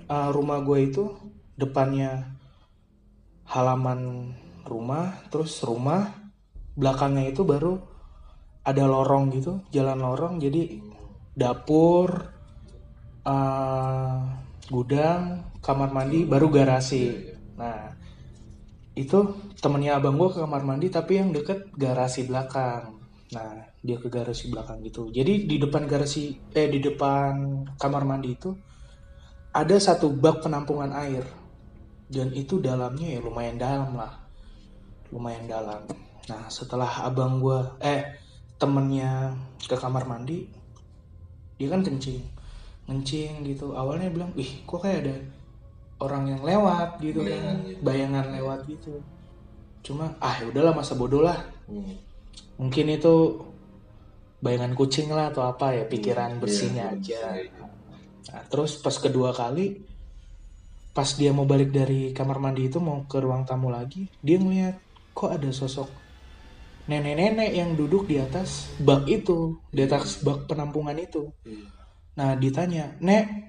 uh, 0.09 0.29
rumah 0.33 0.59
gue 0.65 0.77
itu 0.89 1.03
depannya 1.57 2.35
halaman 3.47 4.33
rumah 4.67 5.23
terus 5.31 5.63
rumah 5.63 6.11
belakangnya 6.75 7.31
itu 7.31 7.47
baru 7.47 7.79
ada 8.67 8.83
lorong 8.83 9.31
gitu 9.31 9.63
jalan 9.71 10.01
lorong. 10.01 10.41
Jadi 10.43 10.83
dapur 11.37 12.09
uh, 13.23 14.46
gudang 14.67 15.51
kamar 15.63 15.89
mandi 15.91 16.27
baru 16.27 16.47
garasi. 16.51 17.33
Nah 17.55 17.95
itu 18.97 19.17
temennya 19.61 20.01
abang 20.01 20.17
gue 20.17 20.29
ke 20.33 20.39
kamar 20.41 20.63
mandi 20.65 20.87
tapi 20.89 21.19
yang 21.19 21.29
deket 21.31 21.71
garasi 21.75 22.27
belakang. 22.27 22.99
Nah 23.33 23.71
dia 23.79 23.97
ke 23.99 24.07
garasi 24.11 24.51
belakang 24.51 24.83
gitu. 24.83 25.09
Jadi 25.11 25.47
di 25.47 25.55
depan 25.59 25.87
garasi 25.87 26.35
eh 26.51 26.67
di 26.67 26.79
depan 26.83 27.63
kamar 27.79 28.03
mandi 28.03 28.29
itu 28.35 28.51
ada 29.55 29.75
satu 29.79 30.11
bak 30.11 30.43
penampungan 30.43 30.91
air. 30.93 31.23
Dan 32.07 32.31
itu 32.31 32.63
dalamnya 32.63 33.17
ya 33.17 33.19
lumayan 33.19 33.59
dalam 33.59 33.91
lah. 33.95 34.13
Lumayan 35.11 35.47
dalam. 35.47 35.83
Nah 36.27 36.47
setelah 36.51 37.07
abang 37.07 37.39
gue 37.39 37.59
eh 37.79 38.19
temennya 38.57 39.37
ke 39.63 39.77
kamar 39.77 40.09
mandi 40.09 40.49
dia 41.57 41.69
kan 41.69 41.81
kencing 41.85 42.36
kencing 42.87 43.43
gitu 43.43 43.75
awalnya 43.75 44.07
bilang 44.09 44.31
ih 44.39 44.63
kok 44.63 44.79
kayak 44.81 44.99
ada 45.05 45.15
orang 45.99 46.23
yang 46.31 46.41
lewat 46.41 46.89
gitu 47.03 47.19
Bayangan 47.21 47.43
kan 47.43 47.57
gitu. 47.67 47.79
bayangan 47.83 48.25
lewat 48.33 48.59
gitu 48.65 48.93
cuma 49.83 50.05
ah 50.19 50.35
ya 50.39 50.45
udahlah 50.49 50.73
masa 50.73 50.93
bodoh 50.95 51.21
lah 51.21 51.39
Hmm. 51.67 51.99
mungkin 52.55 52.87
itu 52.87 53.43
bayangan 54.39 54.71
kucing 54.71 55.11
lah 55.11 55.35
atau 55.35 55.43
apa 55.43 55.75
ya 55.75 55.83
pikiran 55.83 56.31
Iya, 56.31 56.39
bersihnya 56.39 56.85
iya, 56.95 56.95
aja. 56.95 57.21
Nah, 58.31 58.43
terus 58.47 58.79
pas 58.79 58.95
kedua 58.95 59.35
kali 59.35 59.83
pas 60.95 61.11
dia 61.11 61.35
mau 61.35 61.43
balik 61.43 61.75
dari 61.75 62.15
kamar 62.15 62.39
mandi 62.39 62.71
itu 62.71 62.79
mau 62.79 63.03
ke 63.03 63.19
ruang 63.19 63.43
tamu 63.43 63.67
lagi 63.67 64.07
dia 64.23 64.39
ngeliat 64.39 64.79
kok 65.11 65.35
ada 65.35 65.51
sosok 65.51 65.91
nenek-nenek 66.87 67.51
yang 67.51 67.75
duduk 67.75 68.07
di 68.07 68.15
atas 68.15 68.71
bak 68.79 69.03
itu 69.11 69.59
di 69.67 69.83
atas 69.83 70.23
bak 70.23 70.47
penampungan 70.47 70.95
itu 70.95 71.27
Iya. 71.43 71.67
Nah 72.17 72.33
ditanya 72.33 72.97
nek 72.99 73.47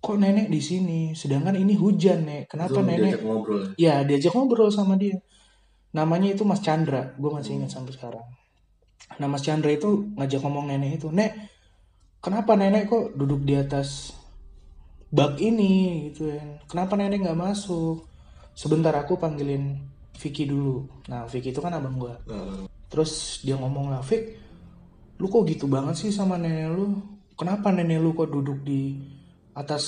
kok 0.00 0.16
nenek 0.16 0.48
di 0.48 0.60
sini? 0.64 1.00
Sedangkan 1.12 1.54
ini 1.60 1.76
hujan 1.76 2.24
nek. 2.24 2.48
Kenapa 2.48 2.80
Itu 2.80 2.88
nenek? 2.88 3.20
diajak 3.20 3.22
ngobrol 3.22 3.58
ya? 3.60 3.68
ya 3.76 3.94
diajak 4.08 4.32
ngobrol 4.32 4.70
sama 4.72 4.96
dia. 4.96 5.20
Namanya 5.92 6.32
itu 6.32 6.42
Mas 6.48 6.64
Chandra. 6.64 7.12
Gue 7.20 7.30
masih 7.30 7.60
ingat 7.60 7.76
sampai 7.76 7.92
sekarang. 7.92 8.24
Nah 9.20 9.28
Mas 9.28 9.44
Chandra 9.44 9.68
itu 9.68 10.08
ngajak 10.16 10.40
ngomong 10.40 10.72
nenek 10.72 10.98
itu 10.98 11.12
nek 11.12 11.36
kenapa 12.24 12.56
nenek 12.56 12.88
kok 12.88 13.12
duduk 13.12 13.44
di 13.44 13.54
atas 13.60 14.16
bak 15.12 15.36
ini? 15.36 16.08
Gitu 16.10 16.32
ya 16.32 16.64
kenapa 16.64 16.96
nenek 16.96 17.20
nggak 17.20 17.36
masuk? 17.38 18.08
Sebentar 18.56 18.96
aku 18.96 19.20
panggilin 19.20 19.84
Vicky 20.16 20.48
dulu. 20.48 20.88
Nah 21.12 21.28
Vicky 21.28 21.52
itu 21.52 21.60
kan 21.60 21.76
abang 21.76 22.00
gue 22.00 22.12
Nah, 22.28 22.64
terus 22.88 23.44
dia 23.44 23.54
ngomong 23.60 23.92
lah 23.92 24.00
Vic 24.00 24.48
lu 25.20 25.28
kok 25.28 25.44
gitu 25.44 25.68
banget 25.68 26.00
sih 26.00 26.08
sama 26.08 26.40
nenek 26.40 26.72
lu 26.72 26.96
kenapa 27.40 27.72
nenek 27.72 27.96
lu 28.04 28.12
kok 28.12 28.28
duduk 28.28 28.60
di 28.60 29.00
atas 29.56 29.84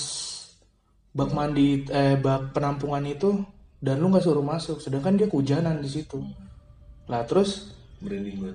bak 1.13 1.29
mandi 1.29 1.85
eh 1.93 2.17
bak 2.17 2.57
penampungan 2.57 3.05
itu 3.05 3.45
dan 3.77 4.01
lu 4.01 4.09
nggak 4.09 4.25
suruh 4.25 4.41
masuk? 4.41 4.81
Sedangkan 4.81 5.13
dia 5.13 5.29
kehujanan 5.29 5.77
di 5.77 5.89
situ. 5.93 6.17
Lah 7.05 7.21
terus? 7.29 7.69
Merinding 8.01 8.35
gue 8.41 8.53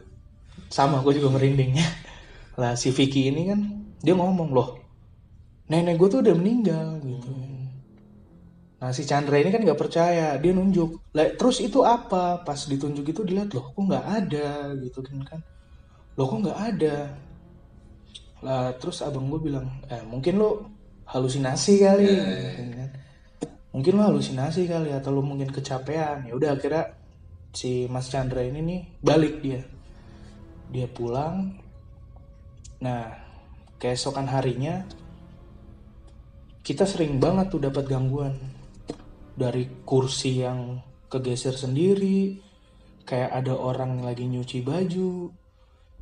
sama 0.66 0.98
gue 1.06 1.22
juga 1.22 1.38
merindingnya 1.38 1.86
lah 2.60 2.74
si 2.74 2.90
Vicky 2.90 3.30
ini 3.30 3.46
kan 3.46 3.60
dia 4.02 4.14
ngomong 4.18 4.50
loh 4.50 4.68
nenek 5.70 5.94
gue 5.94 6.08
tuh 6.10 6.20
udah 6.24 6.34
meninggal 6.34 6.98
gitu. 7.04 7.30
Nah 8.78 8.90
si 8.94 9.02
Chandra 9.04 9.36
ini 9.36 9.50
kan 9.52 9.60
nggak 9.60 9.76
percaya 9.76 10.38
dia 10.38 10.52
nunjuk. 10.54 11.12
Lah 11.12 11.34
terus 11.34 11.60
itu 11.60 11.82
apa? 11.84 12.40
Pas 12.46 12.56
ditunjuk 12.56 13.04
itu 13.10 13.20
dilihat 13.26 13.52
loh 13.52 13.74
kok 13.74 13.82
nggak 13.84 14.06
ada? 14.06 14.72
Gitu 14.80 15.02
kan 15.04 15.18
kan. 15.28 15.40
Loh 16.16 16.24
kok 16.30 16.40
nggak 16.46 16.58
ada 16.72 16.96
lah 18.44 18.70
terus 18.78 19.02
abang 19.02 19.26
gue 19.26 19.50
bilang 19.50 19.66
eh 19.90 20.02
mungkin 20.06 20.38
lo 20.38 20.50
halusinasi 21.10 21.72
kali 21.82 22.06
gitu 22.06 22.62
kan. 22.78 22.90
mungkin 23.74 23.92
lo 23.98 24.02
halusinasi 24.06 24.70
kali 24.70 24.94
atau 24.94 25.10
lo 25.10 25.22
mungkin 25.24 25.50
kecapean. 25.50 26.28
Ya 26.28 26.32
udah 26.38 26.54
akhirnya 26.54 26.94
si 27.50 27.90
Mas 27.90 28.06
Chandra 28.12 28.44
ini 28.44 28.60
nih 28.62 28.80
balik 29.02 29.42
dia. 29.42 29.62
Dia 30.70 30.86
pulang. 30.86 31.58
Nah 32.84 33.10
keesokan 33.78 34.26
harinya 34.30 34.86
kita 36.62 36.84
sering 36.84 37.16
banget 37.16 37.48
tuh 37.48 37.62
dapat 37.62 37.88
gangguan 37.88 38.36
dari 39.38 39.64
kursi 39.86 40.42
yang 40.44 40.82
kegeser 41.08 41.56
sendiri 41.56 42.36
kayak 43.08 43.40
ada 43.40 43.56
orang 43.56 44.04
lagi 44.04 44.28
nyuci 44.28 44.60
baju 44.60 45.32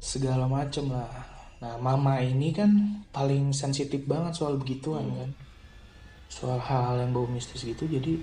segala 0.02 0.50
macem 0.50 0.90
lah 0.90 1.35
nah 1.56 1.80
mama 1.80 2.20
ini 2.20 2.52
kan 2.52 2.68
paling 3.08 3.56
sensitif 3.56 4.04
banget 4.04 4.36
soal 4.36 4.60
begituan 4.60 5.08
kan? 5.12 5.30
Soal 6.28 6.60
hal-hal 6.60 7.06
yang 7.06 7.16
bau 7.16 7.28
mistis 7.30 7.64
gitu 7.64 7.88
jadi 7.88 8.20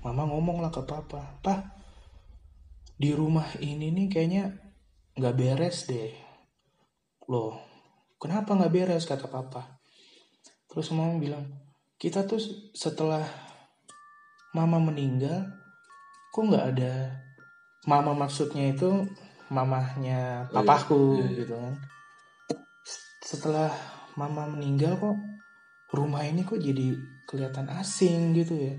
mama 0.00 0.24
ngomong 0.26 0.64
lah 0.64 0.72
ke 0.72 0.80
papa 0.82 1.36
pak 1.44 1.60
di 2.96 3.12
rumah 3.12 3.46
ini 3.60 3.92
nih 3.92 4.06
kayaknya 4.10 4.44
nggak 5.14 5.36
beres 5.36 5.86
deh. 5.86 6.12
Loh 7.30 7.60
kenapa 8.20 8.56
nggak 8.56 8.72
beres? 8.72 9.06
kata 9.06 9.30
papa. 9.30 9.80
Terus 10.66 10.90
mama 10.90 11.16
bilang 11.22 11.46
kita 12.00 12.24
tuh 12.24 12.40
setelah 12.72 13.22
mama 14.50 14.82
meninggal 14.82 15.46
kok 16.34 16.46
nggak 16.46 16.66
ada 16.74 17.14
mama 17.86 18.12
maksudnya 18.12 18.74
itu 18.74 19.06
mamahnya 19.50 20.46
papaku 20.54 21.18
iya, 21.18 21.26
iya. 21.26 21.38
gitu 21.42 21.54
kan 21.58 21.74
setelah 23.30 23.70
mama 24.18 24.50
meninggal 24.50 24.98
kok 24.98 25.14
rumah 25.94 26.26
ini 26.26 26.42
kok 26.42 26.58
jadi 26.58 26.98
kelihatan 27.30 27.70
asing 27.78 28.34
gitu 28.34 28.58
ya. 28.58 28.74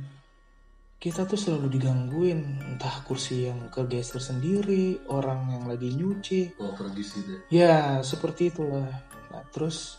Kita 1.01 1.25
tuh 1.25 1.39
selalu 1.39 1.79
digangguin 1.79 2.61
entah 2.61 3.01
kursi 3.07 3.47
yang 3.47 3.71
kegeser 3.71 4.21
sendiri 4.21 5.07
orang 5.07 5.55
yang 5.55 5.63
lagi 5.71 5.95
nyuci. 5.95 6.59
Oh 6.59 6.75
tradisi 6.75 7.23
deh. 7.23 7.39
Ya 7.47 8.03
seperti 8.03 8.51
itulah. 8.51 8.91
Nah 9.31 9.43
terus 9.55 9.97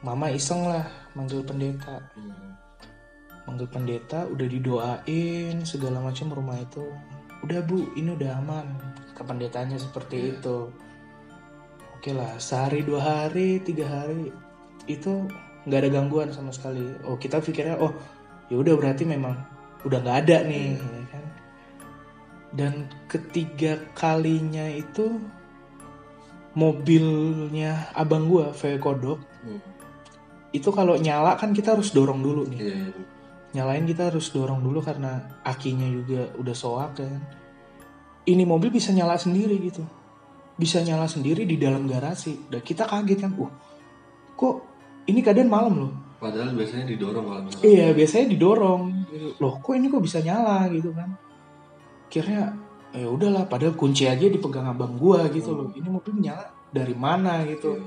mama 0.00 0.32
iseng 0.32 0.64
lah 0.64 0.88
manggil 1.12 1.44
pendeta. 1.44 2.00
Hmm. 2.16 2.56
manggil 3.48 3.66
pendeta 3.66 4.30
udah 4.30 4.46
didoain 4.46 5.66
segala 5.66 5.98
macam 5.98 6.30
rumah 6.30 6.54
itu. 6.60 6.86
Udah 7.42 7.60
bu 7.66 7.94
ini 7.98 8.14
udah 8.14 8.38
aman. 8.42 8.66
Ke 9.16 9.26
pendetanya 9.26 9.74
seperti 9.74 10.16
Iya. 10.18 10.32
itu 10.38 10.56
oke 12.00 12.10
lah 12.16 12.32
sehari 12.40 12.80
dua 12.80 13.00
hari 13.00 13.60
tiga 13.60 13.84
hari 13.84 14.32
itu 14.88 15.28
nggak 15.68 15.80
ada 15.84 15.90
gangguan 15.92 16.32
sama 16.32 16.48
sekali 16.48 16.80
oh 17.04 17.20
kita 17.20 17.36
pikirnya 17.38 17.76
oh 17.76 17.92
ya 18.48 18.56
udah 18.56 18.72
berarti 18.74 19.04
memang 19.04 19.36
udah 19.84 20.00
nggak 20.00 20.18
ada 20.24 20.36
nih 20.48 20.74
Iya. 20.74 20.88
ya 20.88 21.04
kan 21.12 21.24
dan 22.50 22.72
ketiga 23.06 23.78
kalinya 23.92 24.64
itu 24.66 25.20
mobilnya 26.56 27.92
abang 27.94 28.26
gua 28.26 28.50
VW 28.50 28.76
Kodok 28.78 29.20
Hmm. 29.40 29.56
itu 30.52 30.68
kalau 30.68 31.00
nyala 31.00 31.32
kan 31.36 31.56
kita 31.56 31.72
harus 31.72 31.96
dorong 31.96 32.20
dulu 32.20 32.44
nih 32.44 32.60
Iya, 32.60 32.74
iya. 32.76 32.92
nyalain 33.56 33.88
kita 33.88 34.12
harus 34.12 34.28
dorong 34.28 34.60
dulu 34.60 34.84
karena 34.84 35.16
akinya 35.40 35.88
juga 35.88 36.28
udah 36.36 36.52
soak 36.52 37.00
kan 37.00 37.20
ini 38.24 38.44
mobil 38.44 38.68
bisa 38.68 38.92
nyala 38.92 39.16
sendiri 39.16 39.56
gitu 39.64 39.80
bisa 40.60 40.84
nyala 40.84 41.08
sendiri 41.08 41.48
di 41.48 41.56
dalam 41.56 41.88
garasi. 41.88 42.52
Dan 42.52 42.60
kita 42.60 42.84
kaget 42.84 43.24
kan 43.24 43.32
uh 43.40 43.52
kok 44.36 44.56
ini 45.08 45.20
keadaan 45.24 45.48
malam 45.48 45.74
loh? 45.88 45.92
Padahal 46.20 46.52
biasanya 46.52 46.84
didorong 46.84 47.24
kalau 47.24 47.42
misalnya. 47.48 47.64
iya 47.64 47.86
biasanya 47.96 48.26
didorong. 48.36 48.82
Loh 49.40 49.54
kok 49.64 49.72
ini 49.72 49.88
kok 49.88 50.04
bisa 50.04 50.20
nyala 50.20 50.68
gitu 50.68 50.92
kan? 50.92 51.16
Akhirnya 52.08 52.52
ya 52.92 53.08
udahlah 53.08 53.48
padahal 53.48 53.72
kunci 53.72 54.04
aja 54.04 54.28
dipegang 54.28 54.68
abang 54.68 55.00
gua 55.00 55.32
gitu 55.32 55.56
loh. 55.56 55.72
Ini 55.72 55.88
mobil 55.88 56.20
nyala 56.20 56.52
dari 56.68 56.92
mana? 56.92 57.40
gitu. 57.48 57.80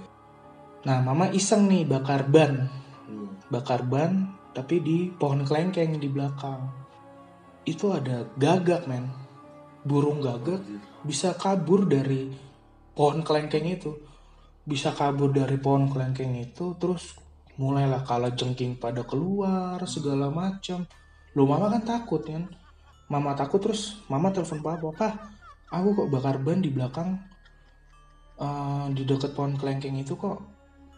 Nah 0.90 0.98
mama 1.06 1.30
iseng 1.30 1.70
nih 1.70 1.86
bakar 1.86 2.26
ban. 2.26 2.82
Hmm. 3.04 3.36
bakar 3.52 3.84
ban 3.84 4.32
tapi 4.56 4.80
di 4.80 4.98
pohon 5.14 5.46
kelengkeng 5.46 6.02
di 6.02 6.10
belakang. 6.10 6.70
Itu 7.66 7.94
ada 7.94 8.26
gagak 8.38 8.90
men. 8.90 9.10
Burung 9.84 10.24
gagak 10.24 10.64
bisa 11.04 11.36
kabur 11.36 11.84
dari 11.84 12.32
pohon 12.94 13.26
kelengkeng 13.26 13.66
itu. 13.66 13.94
Bisa 14.64 14.96
kabur 14.96 15.36
dari 15.36 15.60
pohon 15.60 15.92
kelengkeng 15.92 16.40
itu 16.40 16.78
terus 16.80 17.20
mulailah 17.60 18.02
kala 18.08 18.34
jengking 18.34 18.80
pada 18.80 19.04
keluar 19.04 19.78
segala 19.86 20.32
macam. 20.32 20.88
Lo 21.36 21.44
mama 21.46 21.70
kan 21.74 21.84
takut 21.84 22.24
kan? 22.24 22.48
Mama 23.12 23.36
takut 23.36 23.60
terus 23.60 24.02
mama 24.08 24.32
telepon 24.32 24.64
papa 24.64 24.80
papa 24.90 25.08
aku 25.74 26.06
kok 26.06 26.10
bakar 26.14 26.38
ban 26.40 26.62
di 26.64 26.70
belakang 26.72 27.20
eh, 28.40 28.86
di 28.96 29.04
dekat 29.04 29.36
pohon 29.36 29.58
kelengkeng 29.60 29.98
itu 30.00 30.16
kok 30.16 30.42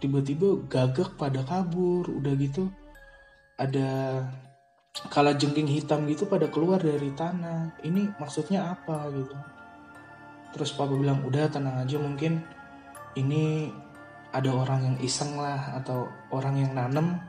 tiba-tiba 0.03 0.61
gagak 0.69 1.17
pada 1.17 1.41
kabur 1.41 2.05
udah 2.05 2.33
gitu. 2.37 2.69
Ada 3.55 4.21
kala 5.09 5.33
jengking 5.35 5.67
hitam 5.67 6.05
gitu 6.11 6.27
pada 6.27 6.51
keluar 6.51 6.77
dari 6.77 7.09
tanah. 7.15 7.79
Ini 7.81 8.19
maksudnya 8.19 8.75
apa 8.75 9.09
gitu 9.15 9.54
terus 10.55 10.71
papa 10.71 10.95
bilang 10.95 11.19
udah 11.21 11.51
tenang 11.51 11.75
aja 11.77 11.99
mungkin 11.99 12.39
ini 13.13 13.67
ada 14.31 14.51
orang 14.51 14.79
yang 14.83 14.97
iseng 14.99 15.35
lah 15.35 15.75
atau 15.75 16.07
orang 16.31 16.55
yang 16.57 16.71
nanem 16.71 17.19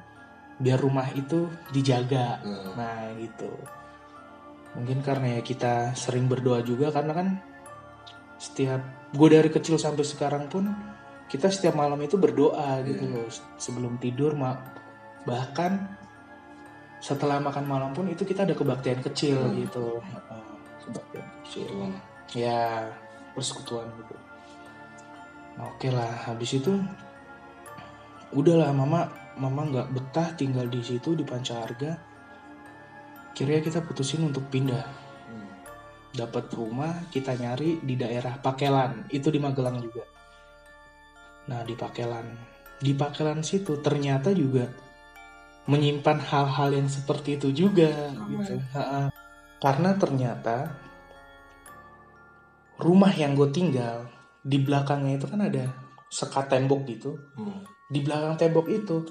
biar 0.57 0.79
rumah 0.79 1.11
itu 1.13 1.47
dijaga. 1.69 2.39
Nah, 2.41 2.73
nah 2.75 2.99
gitu. 3.19 3.51
Mungkin 4.75 5.03
karena 5.03 5.39
ya 5.39 5.43
kita 5.43 5.93
sering 5.93 6.27
berdoa 6.27 6.63
juga 6.63 6.91
karena 6.91 7.13
kan 7.13 7.29
setiap 8.37 8.81
gue 9.11 9.29
dari 9.29 9.49
kecil 9.49 9.75
sampai 9.77 10.05
sekarang 10.05 10.47
pun 10.47 10.69
kita 11.27 11.49
setiap 11.49 11.75
malam 11.75 11.99
itu 11.99 12.15
berdoa 12.15 12.83
gitu 12.85 13.03
Iya. 13.03 13.15
loh 13.17 13.29
sebelum 13.57 13.97
tidur 13.97 14.37
ma- 14.37 14.61
bahkan 15.25 15.91
setelah 16.99 17.39
makan 17.39 17.65
malam 17.65 17.91
pun 17.93 18.07
itu 18.07 18.23
kita 18.23 18.45
ada 18.45 18.55
kebaktian 18.55 19.01
kecil 19.01 19.39
Hmm. 19.41 19.57
gitu. 19.59 20.01
Kebaktian 20.85 21.27
kecil. 21.43 21.71
Ya 22.35 22.91
persekutuan 23.37 23.87
gitu. 24.01 24.17
Nah, 25.57 25.69
oke 25.73 25.89
lah 25.93 26.27
habis 26.27 26.57
itu 26.57 26.73
udahlah 28.33 28.73
mama 28.73 29.13
mama 29.37 29.63
nggak 29.69 29.89
betah 29.93 30.33
tinggal 30.35 30.67
di 30.67 30.81
situ 30.81 31.13
di 31.13 31.23
Pancaharga 31.23 32.01
kira 33.37 33.61
kita 33.61 33.85
putusin 33.85 34.25
untuk 34.25 34.49
pindah. 34.49 35.05
Hmm. 35.29 35.49
dapat 36.17 36.49
rumah 36.57 37.05
kita 37.13 37.37
nyari 37.37 37.85
di 37.85 37.93
daerah 38.01 38.41
Pakelan. 38.41 39.13
Itu 39.13 39.29
di 39.29 39.37
Magelang 39.37 39.77
juga. 39.85 40.09
Nah 41.53 41.61
di 41.61 41.77
Pakelan. 41.77 42.27
Di 42.81 42.97
Pakelan 42.97 43.45
situ 43.45 43.77
ternyata 43.85 44.33
juga 44.33 44.65
menyimpan 45.67 46.19
hal-hal 46.23 46.79
yang 46.79 46.89
seperti 46.89 47.37
itu 47.37 47.51
juga 47.53 48.15
Sama 48.15 48.33
gitu. 48.33 48.55
ya? 48.57 49.11
Karena 49.61 49.91
ternyata 49.99 50.57
rumah 52.79 53.13
yang 53.13 53.33
gue 53.33 53.49
tinggal 53.51 54.09
di 54.41 54.61
belakangnya 54.61 55.19
itu 55.19 55.27
kan 55.27 55.41
ada 55.43 55.65
sekat 56.09 56.47
tembok 56.49 56.87
gitu 56.87 57.17
Hmm. 57.35 57.65
di 57.91 58.01
belakang 58.03 58.37
tembok 58.37 58.67
itu 58.69 59.03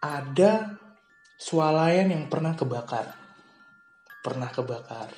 ada 0.00 0.78
swalayan 1.36 2.10
yang 2.10 2.24
pernah 2.26 2.52
kebakar 2.54 3.06
pernah 4.20 4.48
kebakar 4.48 5.08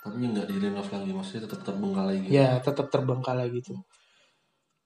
Tapi 0.00 0.16
nggak 0.32 0.48
direnov 0.48 0.88
lagi, 0.88 1.12
maksudnya 1.12 1.44
tetap 1.44 1.60
terbengkalai 1.62 2.16
gitu. 2.24 2.32
ya 2.32 2.56
tetap 2.60 2.88
terbengkalai 2.88 3.48
gitu 3.52 3.76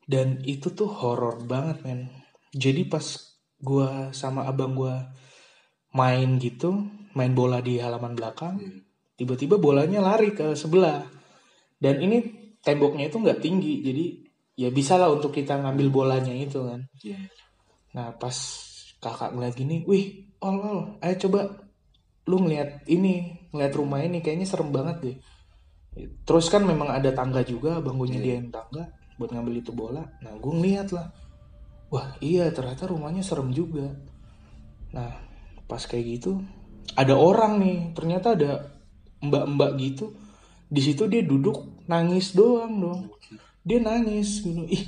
dan 0.04 0.42
itu 0.44 0.74
tuh 0.74 0.90
horor 0.90 1.40
banget 1.46 1.80
men 1.86 2.10
jadi 2.52 2.84
pas 2.84 3.02
gua 3.58 4.10
sama 4.12 4.44
abang 4.44 4.74
gua 4.76 5.14
main 5.94 6.36
gitu 6.36 6.84
main 7.14 7.32
bola 7.32 7.62
di 7.62 7.78
halaman 7.78 8.12
belakang 8.12 8.58
Iya. 8.58 8.82
tiba-tiba 9.16 9.56
bolanya 9.56 10.02
lari 10.02 10.34
ke 10.34 10.52
sebelah 10.52 11.06
dan 11.78 12.02
ini 12.02 12.43
temboknya 12.64 13.12
itu 13.12 13.20
nggak 13.20 13.40
tinggi 13.44 13.84
jadi 13.84 14.04
ya 14.54 14.68
bisa 14.72 14.96
lah 14.96 15.12
untuk 15.12 15.30
kita 15.30 15.60
ngambil 15.60 15.88
bolanya 15.92 16.32
itu 16.32 16.64
kan 16.64 16.82
Iya. 17.04 17.20
Nah 17.94 18.10
pas 18.18 18.34
kakak 18.98 19.30
ngeliat 19.32 19.54
gini, 19.54 19.76
wih, 19.86 20.34
ol 20.42 20.56
ol, 20.58 20.78
ayo 20.98 21.14
coba 21.28 21.46
lu 22.26 22.36
ngeliat 22.42 22.88
ini, 22.90 23.46
ngeliat 23.54 23.72
rumah 23.76 24.00
ini 24.02 24.18
kayaknya 24.24 24.48
serem 24.48 24.74
banget 24.74 24.96
deh. 25.04 25.16
Terus 26.26 26.50
kan 26.50 26.66
memang 26.66 26.90
ada 26.90 27.14
tangga 27.14 27.46
juga, 27.46 27.78
bang 27.78 27.94
gue 27.94 28.08
nyediain 28.10 28.48
tangga 28.50 28.90
buat 29.14 29.30
ngambil 29.30 29.62
itu 29.62 29.70
bola. 29.70 30.02
Nah 30.24 30.34
gue 30.34 30.52
ngeliat 30.52 30.90
lah, 30.90 31.06
wah 31.92 32.18
iya 32.18 32.50
ternyata 32.50 32.90
rumahnya 32.90 33.22
serem 33.22 33.54
juga. 33.54 33.94
Nah 34.90 35.14
pas 35.70 35.84
kayak 35.86 36.04
gitu, 36.18 36.42
ada 36.98 37.14
orang 37.14 37.62
nih, 37.62 37.78
ternyata 37.94 38.34
ada 38.34 38.74
mbak-mbak 39.22 39.70
gitu. 39.78 40.18
Di 40.66 40.82
situ 40.82 41.06
dia 41.06 41.22
duduk 41.22 41.73
nangis 41.84 42.32
doang 42.32 42.80
dong. 42.80 43.00
Dia 43.64 43.80
nangis 43.80 44.44
gitu. 44.44 44.64
Ih 44.68 44.84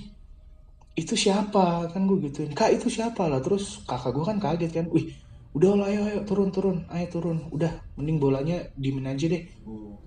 itu 0.96 1.14
siapa? 1.16 1.88
Kan 1.92 2.08
gue 2.08 2.18
gituin. 2.28 2.52
Kak 2.56 2.72
itu 2.72 2.88
siapa 2.88 3.28
lah? 3.28 3.40
Terus 3.40 3.84
kakak 3.84 4.12
gue 4.16 4.24
kan 4.24 4.38
kaget 4.40 4.72
kan. 4.72 4.86
Wih 4.88 5.12
udah 5.56 5.72
lah 5.72 5.88
ayo 5.88 6.00
ayo 6.08 6.20
turun 6.28 6.48
turun. 6.52 6.84
Ayo 6.92 7.06
turun. 7.08 7.38
Udah 7.52 7.72
mending 7.96 8.18
bolanya 8.20 8.56
dimin 8.76 9.08
aja 9.08 9.28
deh. 9.28 9.44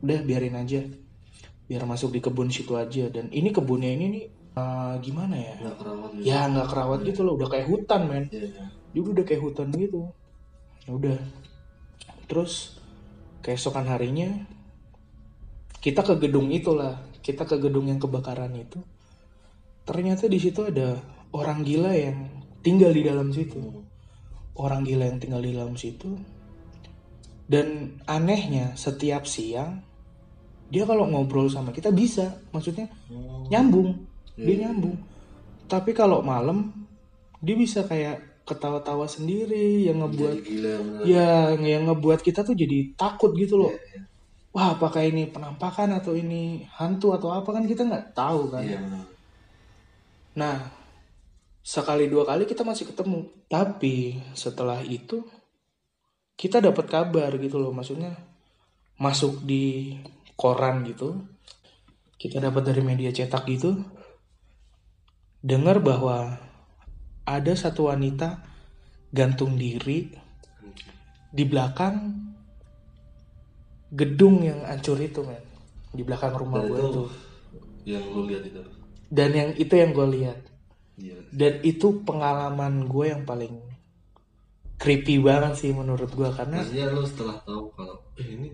Udah 0.01 0.19
biarin 0.25 0.57
aja. 0.57 0.81
Biar 1.69 1.85
masuk 1.85 2.13
di 2.13 2.19
kebun 2.21 2.49
situ 2.49 2.73
aja. 2.77 3.09
Dan 3.09 3.29
ini 3.29 3.53
kebunnya 3.53 3.89
ini 3.93 4.05
nih 4.09 4.25
eh, 4.57 4.93
gimana 5.01 5.35
ya? 5.37 5.53
Nggak 5.61 5.75
kerawat 5.77 6.09
gitu. 6.17 6.23
ya 6.25 6.39
nggak 6.49 6.67
kerawat 6.69 6.99
gitu 7.05 7.21
loh. 7.21 7.33
Udah 7.37 7.49
kayak 7.49 7.67
hutan 7.69 8.01
men. 8.09 8.25
Iya, 8.33 8.45
iya. 8.49 8.65
dia 8.93 9.01
udah 9.05 9.25
kayak 9.25 9.41
hutan 9.45 9.67
gitu. 9.73 10.01
Ya 10.85 10.91
udah. 10.97 11.17
Terus 12.29 12.81
keesokan 13.41 13.85
harinya 13.89 14.45
kita 15.79 16.03
ke 16.03 16.15
gedung 16.19 16.51
itulah 16.51 16.99
kita 17.23 17.43
ke 17.47 17.59
gedung 17.59 17.87
yang 17.87 17.99
kebakaran 17.99 18.51
itu. 18.55 18.79
Ternyata 19.87 20.29
di 20.29 20.39
situ 20.39 20.67
ada 20.67 20.99
orang 21.33 21.63
gila 21.65 21.91
yang 21.95 22.29
tinggal 22.61 22.91
di 22.93 23.01
dalam 23.03 23.31
situ. 23.31 23.59
Orang 24.59 24.83
gila 24.83 25.07
yang 25.07 25.19
tinggal 25.19 25.41
di 25.41 25.51
dalam 25.55 25.75
situ. 25.79 26.19
Dan 27.49 27.97
anehnya 28.05 28.77
setiap 28.77 29.25
siang 29.25 29.81
dia 30.69 30.85
kalau 30.85 31.09
ngobrol 31.09 31.49
sama 31.49 31.73
kita 31.73 31.89
bisa. 31.89 32.37
Maksudnya 32.53 32.85
Oh, 33.09 33.49
nyambung. 33.49 34.05
Dia 34.37 34.45
Iya. 34.45 34.57
nyambung. 34.69 34.97
Tapi 35.65 35.91
kalau 35.97 36.21
malam 36.21 36.71
dia 37.41 37.55
bisa 37.57 37.85
kayak 37.87 38.43
ketawa-tawa 38.45 39.05
sendiri 39.05 39.85
yang 39.85 40.01
ngebuat 40.01 40.37
gila 40.41 40.73
ya 41.05 41.53
yang 41.53 41.85
ngebuat 41.85 42.25
kita 42.25 42.41
tuh 42.41 42.57
jadi 42.57 42.97
takut 42.97 43.37
gitu 43.37 43.61
loh. 43.61 43.69
Iya, 43.69 44.08
wah 44.49 44.73
apakah 44.73 45.05
ini 45.05 45.29
penampakan 45.29 45.93
atau 45.97 46.17
ini 46.17 46.65
hantu 46.77 47.13
atau 47.13 47.29
apa? 47.33 47.49
Kan 47.53 47.69
kita 47.69 47.85
nggak 47.85 48.17
tahu 48.17 48.49
kan 48.49 48.65
Iya 48.65 48.79
benar. 48.81 49.05
nah 50.37 50.55
sekali 51.59 52.07
dua 52.09 52.25
kali 52.25 52.49
kita 52.49 52.65
masih 52.65 52.89
ketemu. 52.89 53.29
Tapi 53.45 54.17
setelah 54.33 54.81
itu 54.81 55.21
kita 56.39 56.63
dapat 56.63 56.87
kabar 56.87 57.35
gitu 57.35 57.59
loh 57.59 57.75
maksudnya 57.75 58.15
masuk 58.97 59.43
di 59.43 59.95
koran 60.39 60.87
gitu. 60.87 61.19
Kita 62.19 62.39
dapat 62.39 62.67
dari 62.67 62.81
media 62.83 63.11
cetak 63.11 63.47
gitu. 63.47 63.79
Dengar 65.39 65.79
bahwa 65.79 66.35
ada 67.23 67.53
satu 67.55 67.87
wanita 67.87 68.43
gantung 69.13 69.55
diri 69.55 70.11
di 71.29 71.43
belakang 71.45 72.28
gedung 73.89 74.45
yang 74.45 74.61
hancur 74.65 74.97
itu 75.01 75.25
men 75.25 75.41
di 75.89 76.05
belakang 76.05 76.37
rumah 76.37 76.61
gue 76.61 76.77
itu 76.77 76.87
tuh 76.93 77.09
yang 77.89 78.05
lu 78.13 78.29
lihat 78.29 78.43
itu. 78.45 78.61
dan 79.09 79.29
yang 79.33 79.49
itu 79.57 79.73
yang 79.73 79.91
gue 79.93 80.07
lihat 80.19 80.39
Iya. 80.99 81.15
dan 81.31 81.53
itu 81.63 82.03
pengalaman 82.03 82.83
gue 82.91 83.05
yang 83.07 83.23
paling 83.23 83.55
creepy 84.75 85.15
banget 85.23 85.55
sih 85.55 85.71
menurut 85.71 86.11
gue 86.11 86.29
karena 86.35 86.59
Maksudnya 86.59 86.91
lu 86.91 87.03
setelah 87.07 87.39
tahu 87.47 87.71
kalau 87.71 87.95
eh 88.19 88.27
ini 88.27 88.47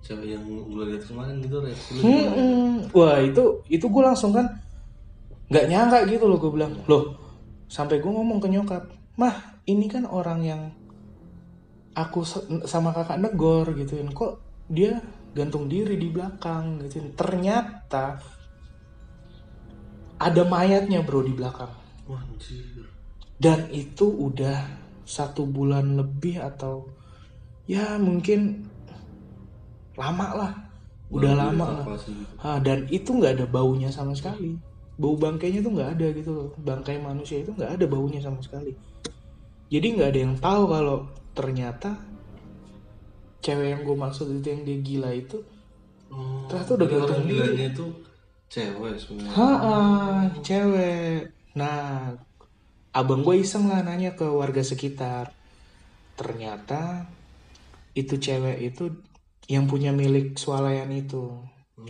cewek 0.00 0.38
yang 0.38 0.42
gue 0.46 0.84
lihat 0.86 1.02
kemarin 1.02 1.42
gitu 1.42 1.58
reaksi 1.58 1.90
lu 1.98 2.00
gimana? 2.06 2.30
Hmm, 2.38 2.76
wah 2.94 3.18
itu 3.18 3.44
itu 3.66 3.86
gue 3.90 4.02
langsung 4.06 4.30
kan 4.30 4.46
nggak 5.50 5.66
nyangka 5.66 5.98
gitu 6.06 6.24
loh 6.30 6.38
gue 6.38 6.50
bilang 6.54 6.72
loh 6.86 7.18
sampai 7.66 7.98
gue 7.98 8.10
ngomong 8.10 8.38
ke 8.38 8.46
nyokap 8.46 8.86
mah 9.18 9.58
ini 9.66 9.90
kan 9.90 10.06
orang 10.06 10.40
yang 10.46 10.62
aku 11.98 12.22
sama 12.70 12.94
kakak 12.94 13.18
negor 13.18 13.66
gituin 13.74 14.14
kok 14.14 14.38
dia 14.70 15.02
gantung 15.34 15.66
diri 15.66 15.98
di 15.98 16.08
belakang 16.10 16.78
gituin 16.86 17.10
ternyata 17.18 18.22
ada 20.20 20.42
mayatnya 20.46 21.02
bro 21.02 21.26
di 21.26 21.34
belakang. 21.34 21.72
Anjir. 22.10 22.90
dan 23.38 23.70
itu 23.70 24.02
udah 24.04 24.66
satu 25.06 25.46
bulan 25.46 25.94
lebih 25.94 26.42
atau 26.42 26.90
ya 27.70 27.96
mungkin 28.02 28.66
lama 29.94 30.28
lah. 30.34 30.52
Udah 31.10 31.32
Baru 31.34 31.42
lama 31.42 31.66
lah. 31.70 31.86
gitu. 32.02 32.22
Ah, 32.42 32.58
dan 32.58 32.86
itu 32.90 33.10
nggak 33.14 33.38
ada 33.38 33.46
baunya 33.46 33.90
sama 33.90 34.14
sekali. 34.14 34.58
Bau 35.00 35.14
bangkainya 35.16 35.62
tuh 35.62 35.72
nggak 35.74 35.90
ada 35.98 36.06
gitu 36.12 36.30
loh. 36.34 36.48
Bangkai 36.58 36.98
manusia 36.98 37.42
itu 37.42 37.54
nggak 37.54 37.78
ada 37.78 37.86
baunya 37.86 38.20
sama 38.20 38.42
sekali. 38.42 38.74
Jadi 39.70 39.86
nggak 39.94 40.08
ada 40.10 40.20
yang 40.20 40.34
tahu 40.38 40.62
kalau 40.66 40.98
ternyata 41.30 41.94
cewek 43.40 43.68
yang 43.70 43.82
gue 43.82 43.96
maksud 43.96 44.26
itu 44.30 44.46
yang 44.46 44.62
dia 44.62 44.78
gila 44.78 45.10
itu 45.10 45.38
Oh, 46.10 46.42
Ternyata 46.44 46.74
udah 46.74 46.86
diri. 47.22 47.30
gilanya 47.30 47.66
itu 47.70 47.86
cewek 48.46 48.98
sebenarnya. 48.98 49.30
ha 49.30 49.48
cewek 50.42 51.30
nah 51.52 52.10
abang 52.90 53.22
gue 53.22 53.38
iseng 53.38 53.66
lah 53.66 53.78
nanya 53.80 54.12
ke 54.12 54.26
warga 54.26 54.58
sekitar 54.60 55.30
ternyata 56.14 57.06
itu 57.92 58.18
cewek 58.18 58.58
itu 58.60 58.90
yang 59.46 59.66
punya 59.66 59.90
milik 59.90 60.34
swalayan 60.34 60.90
itu 60.90 61.38
Oh, 61.80 61.86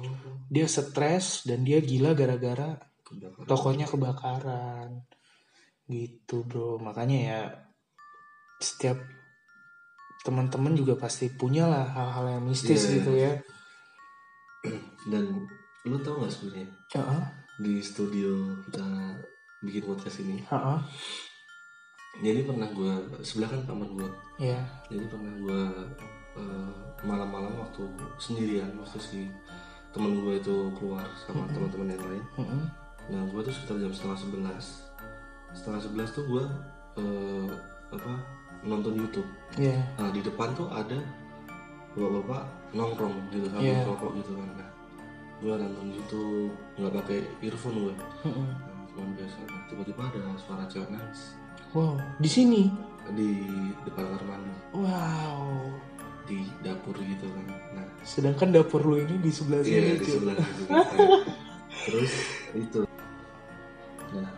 dia 0.46 0.68
stres 0.68 1.42
dan 1.42 1.64
dia 1.64 1.80
gila 1.80 2.12
gara-gara 2.12 2.78
kebakaran. 3.02 3.42
tokonya 3.44 3.86
kebakaran 3.88 4.88
gitu 5.88 6.44
bro 6.44 6.78
makanya 6.78 7.18
ya 7.18 7.40
setiap 8.58 9.00
teman-teman 10.20 10.72
juga 10.72 10.94
pasti 10.94 11.28
punya 11.28 11.64
lah 11.64 11.86
hal-hal 11.86 12.26
yang 12.30 12.44
mistis 12.44 12.84
Iya. 12.84 12.92
gitu 12.96 13.12
ya 13.14 13.32
Dan 15.10 15.48
lu 15.82 15.96
tau 15.98 16.20
gak 16.20 16.28
sebenarnya 16.28 16.68
Heeh, 16.92 17.22
di 17.58 17.80
studio 17.80 18.28
kita 18.64 18.84
bikin 19.60 19.82
podcast 19.82 20.20
ini. 20.20 20.40
heeh, 20.42 20.78
Jadi 22.20 22.40
pernah 22.42 22.68
gue 22.68 22.92
sebelah 23.20 23.48
kan 23.48 23.60
kamar 23.64 23.88
gue. 23.90 24.08
ya 24.38 24.60
Jadi 24.88 25.04
pernah 25.06 25.32
gue 25.34 25.60
malam-malam 27.00 27.56
waktu 27.56 27.80
sendirian 28.16 28.76
waktu 28.76 28.98
si 28.98 29.20
temen 29.90 30.20
gue 30.20 30.36
itu 30.36 30.54
keluar 30.74 31.02
sama 31.18 31.48
teman-teman 31.48 31.90
yang 31.90 32.04
lain. 32.04 32.24
heeh, 32.36 32.64
Nah 33.08 33.22
gue 33.26 33.40
tuh 33.40 33.50
sekitar 33.50 33.76
jam 33.78 33.90
setengah 33.90 34.18
sebelas. 34.18 34.64
Setengah 35.50 35.80
sebelas 35.80 36.08
tuh 36.12 36.24
gue 36.26 36.44
eh, 36.96 37.48
apa 37.90 38.12
nonton 38.62 38.94
YouTube. 38.94 39.26
ya 39.56 39.74
Nah 39.98 40.10
di 40.10 40.20
depan 40.20 40.54
tuh 40.54 40.68
ada 40.70 40.98
bapak-bapak 41.92 42.42
nongkrong 42.70 43.14
gitu 43.30 43.50
sambil 43.50 43.66
Iya. 43.66 43.82
rokok 43.82 44.10
gitu 44.22 44.30
kan. 44.38 44.48
Nah, 44.54 44.70
gue 45.42 45.54
nonton 45.56 45.86
YouTube 45.90 46.52
nggak 46.78 46.92
pakai 47.02 47.18
earphone 47.42 47.76
gue. 47.82 47.94
Nah, 47.98 48.84
cuman 48.90 49.10
biasa. 49.16 49.36
Tiba-tiba 49.66 50.02
ada 50.06 50.20
suara 50.38 50.64
cewek 50.66 50.90
nangis 50.90 51.34
wow 51.70 51.94
di 52.18 52.26
sini 52.26 52.66
di 53.14 53.46
depan 53.86 54.10
kamar 54.10 54.22
mandi 54.26 54.50
wow 54.74 55.70
di 56.26 56.42
dapur 56.62 56.94
gitu 56.98 57.26
kan. 57.26 57.46
Nah 57.74 57.86
sedangkan 58.02 58.50
dapur 58.50 58.82
lu 58.82 58.98
ini 58.98 59.18
di 59.18 59.30
sebelah 59.30 59.62
sini 59.62 59.78
iya 59.78 59.94
di 59.94 60.06
sebelah 60.06 60.34
gitu. 60.34 60.62
terus 61.86 62.12
itu. 62.54 62.80
Nah 64.14 64.30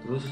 terus 0.00 0.24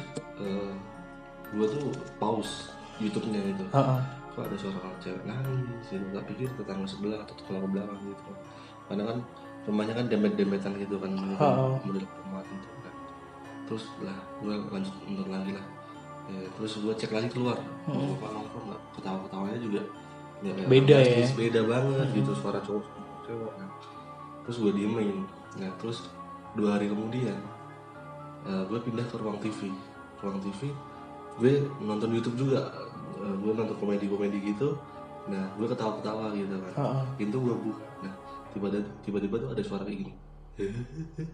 gue 1.48 1.66
tuh 1.68 1.84
pause 2.16 2.70
YouTube-nya 2.96 3.40
gitu. 3.46 3.64
Heeh, 3.70 4.00
kok 4.30 4.42
ada 4.42 4.56
suara 4.56 4.78
cewek 4.98 5.22
nangis 5.22 5.86
gitu 5.86 6.04
tak 6.10 6.24
pikir 6.26 6.48
tetangga 6.54 6.84
sebelah 6.84 7.18
atau 7.20 7.34
tetangga 7.34 7.66
belakang 7.66 8.00
gitu 8.02 8.32
karena 8.86 9.02
kan 9.04 9.18
rumahnya 9.64 9.94
kan 9.94 10.06
demet-demetan 10.06 10.72
gitu 10.76 10.96
kan 10.96 11.10
model, 11.10 11.36
Ha-ha. 11.36 11.80
model 11.82 12.04
rumah 12.04 12.42
gitu 12.42 12.68
kan 12.78 12.94
terus 13.64 13.84
lah 13.98 14.14
gue 14.38 14.54
lanjut 14.70 14.94
nonton 15.04 15.30
lagi 15.30 15.52
lah 15.52 15.66
Ya, 16.26 16.42
terus 16.52 16.74
gue 16.76 16.90
cek 16.92 17.12
lagi 17.12 17.30
keluar 17.30 17.54
Hmm. 17.86 18.12
bapak 18.12 18.30
nongkrong 18.30 18.66
nggak 18.66 18.82
ketawa 18.92 19.18
ketawanya 19.24 19.58
juga 19.62 19.80
kayak 20.36 20.66
Beda 20.66 20.94
orang 20.96 21.06
ya? 21.14 21.26
beda 21.32 21.60
banget 21.64 21.96
Hmm. 22.02 22.16
gitu 22.18 22.30
suara 22.34 22.58
cowok 22.60 22.84
cewek 23.22 23.52
nah, 23.56 23.70
terus 24.42 24.56
gue 24.58 24.72
diemin 24.74 25.22
nah 25.54 25.70
terus 25.76 25.98
dua 26.52 26.74
hari 26.74 26.86
kemudian 26.86 27.38
eh, 28.42 28.62
gue 28.64 28.78
pindah 28.80 29.06
ke 29.06 29.16
ruang 29.16 29.38
TV 29.38 29.70
ruang 30.18 30.38
TV 30.40 30.60
gue 31.36 31.52
nonton 31.78 32.10
YouTube 32.10 32.38
juga 32.38 32.60
Eh, 33.16 33.34
gue 33.34 33.48
nonton 33.50 33.74
komedi-komedi 33.74 34.38
gitu 34.46 34.76
nah 35.26 35.50
gue 35.52 35.66
ketawa-ketawa 35.66 36.30
gitu 36.32 36.52
kan 36.54 36.72
heeh. 36.76 37.04
pintu 37.16 37.36
gue 37.40 37.54
buka 37.56 37.82
nah 37.98 38.12
tiba-tiba 38.50 38.86
tiba-tiba 39.02 39.36
tuh 39.38 39.48
ada 39.50 39.62
suara 39.62 39.82
kayak 39.82 39.98
gini 40.00 40.12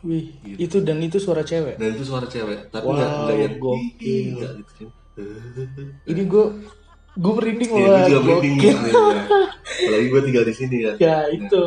Wih, 0.00 0.32
Gitu. 0.40 0.56
itu 0.58 0.76
dan 0.80 0.96
itu 0.98 1.18
suara 1.18 1.42
cewek. 1.42 1.76
dan 1.76 1.92
itu 1.92 2.04
suara 2.04 2.24
cewek 2.24 2.70
tapi 2.70 2.84
Wow, 2.84 2.96
nggak 2.96 3.10
nggak 3.20 3.36
yang 3.38 3.56
gokil. 3.58 3.90
Gitu 4.00 4.40
kan 4.40 4.54
Ini 6.08 6.22
gue 6.24 6.44
gue 7.12 7.32
merinding 7.34 7.70
Iya, 7.70 7.76
gue 7.76 7.90
loh. 7.90 8.08
juga 8.08 8.20
merinding 8.32 8.54
gitu 8.56 8.86
ya. 8.86 9.22
apalagi 9.60 10.06
gue 10.08 10.20
tinggal 10.24 10.44
di 10.46 10.54
sini 10.54 10.76
kan 10.80 10.94
Ya 10.96 11.16
itu. 11.28 11.62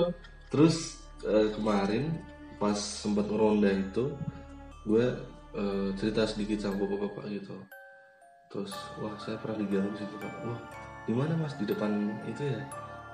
terus 0.48 0.76
eh, 1.22 1.48
kemarin 1.52 2.04
pas 2.58 2.74
sempat 2.74 3.28
ngeronda 3.28 3.70
itu 3.70 4.10
gue 4.84 5.06
eh, 5.54 5.90
cerita 5.96 6.26
sedikit 6.26 6.58
sama 6.60 6.80
bapak-bapak 6.80 7.26
gitu. 7.30 7.56
Terus 8.48 8.74
wah 8.98 9.14
saya 9.18 9.38
pernah 9.38 9.58
diganggu 9.58 9.94
situ 9.94 10.16
pak. 10.18 10.34
Wah 10.44 10.60
di 11.04 11.14
mana 11.14 11.34
mas? 11.36 11.54
Di 11.56 11.66
depan 11.66 11.90
itu 12.24 12.44
ya? 12.48 12.62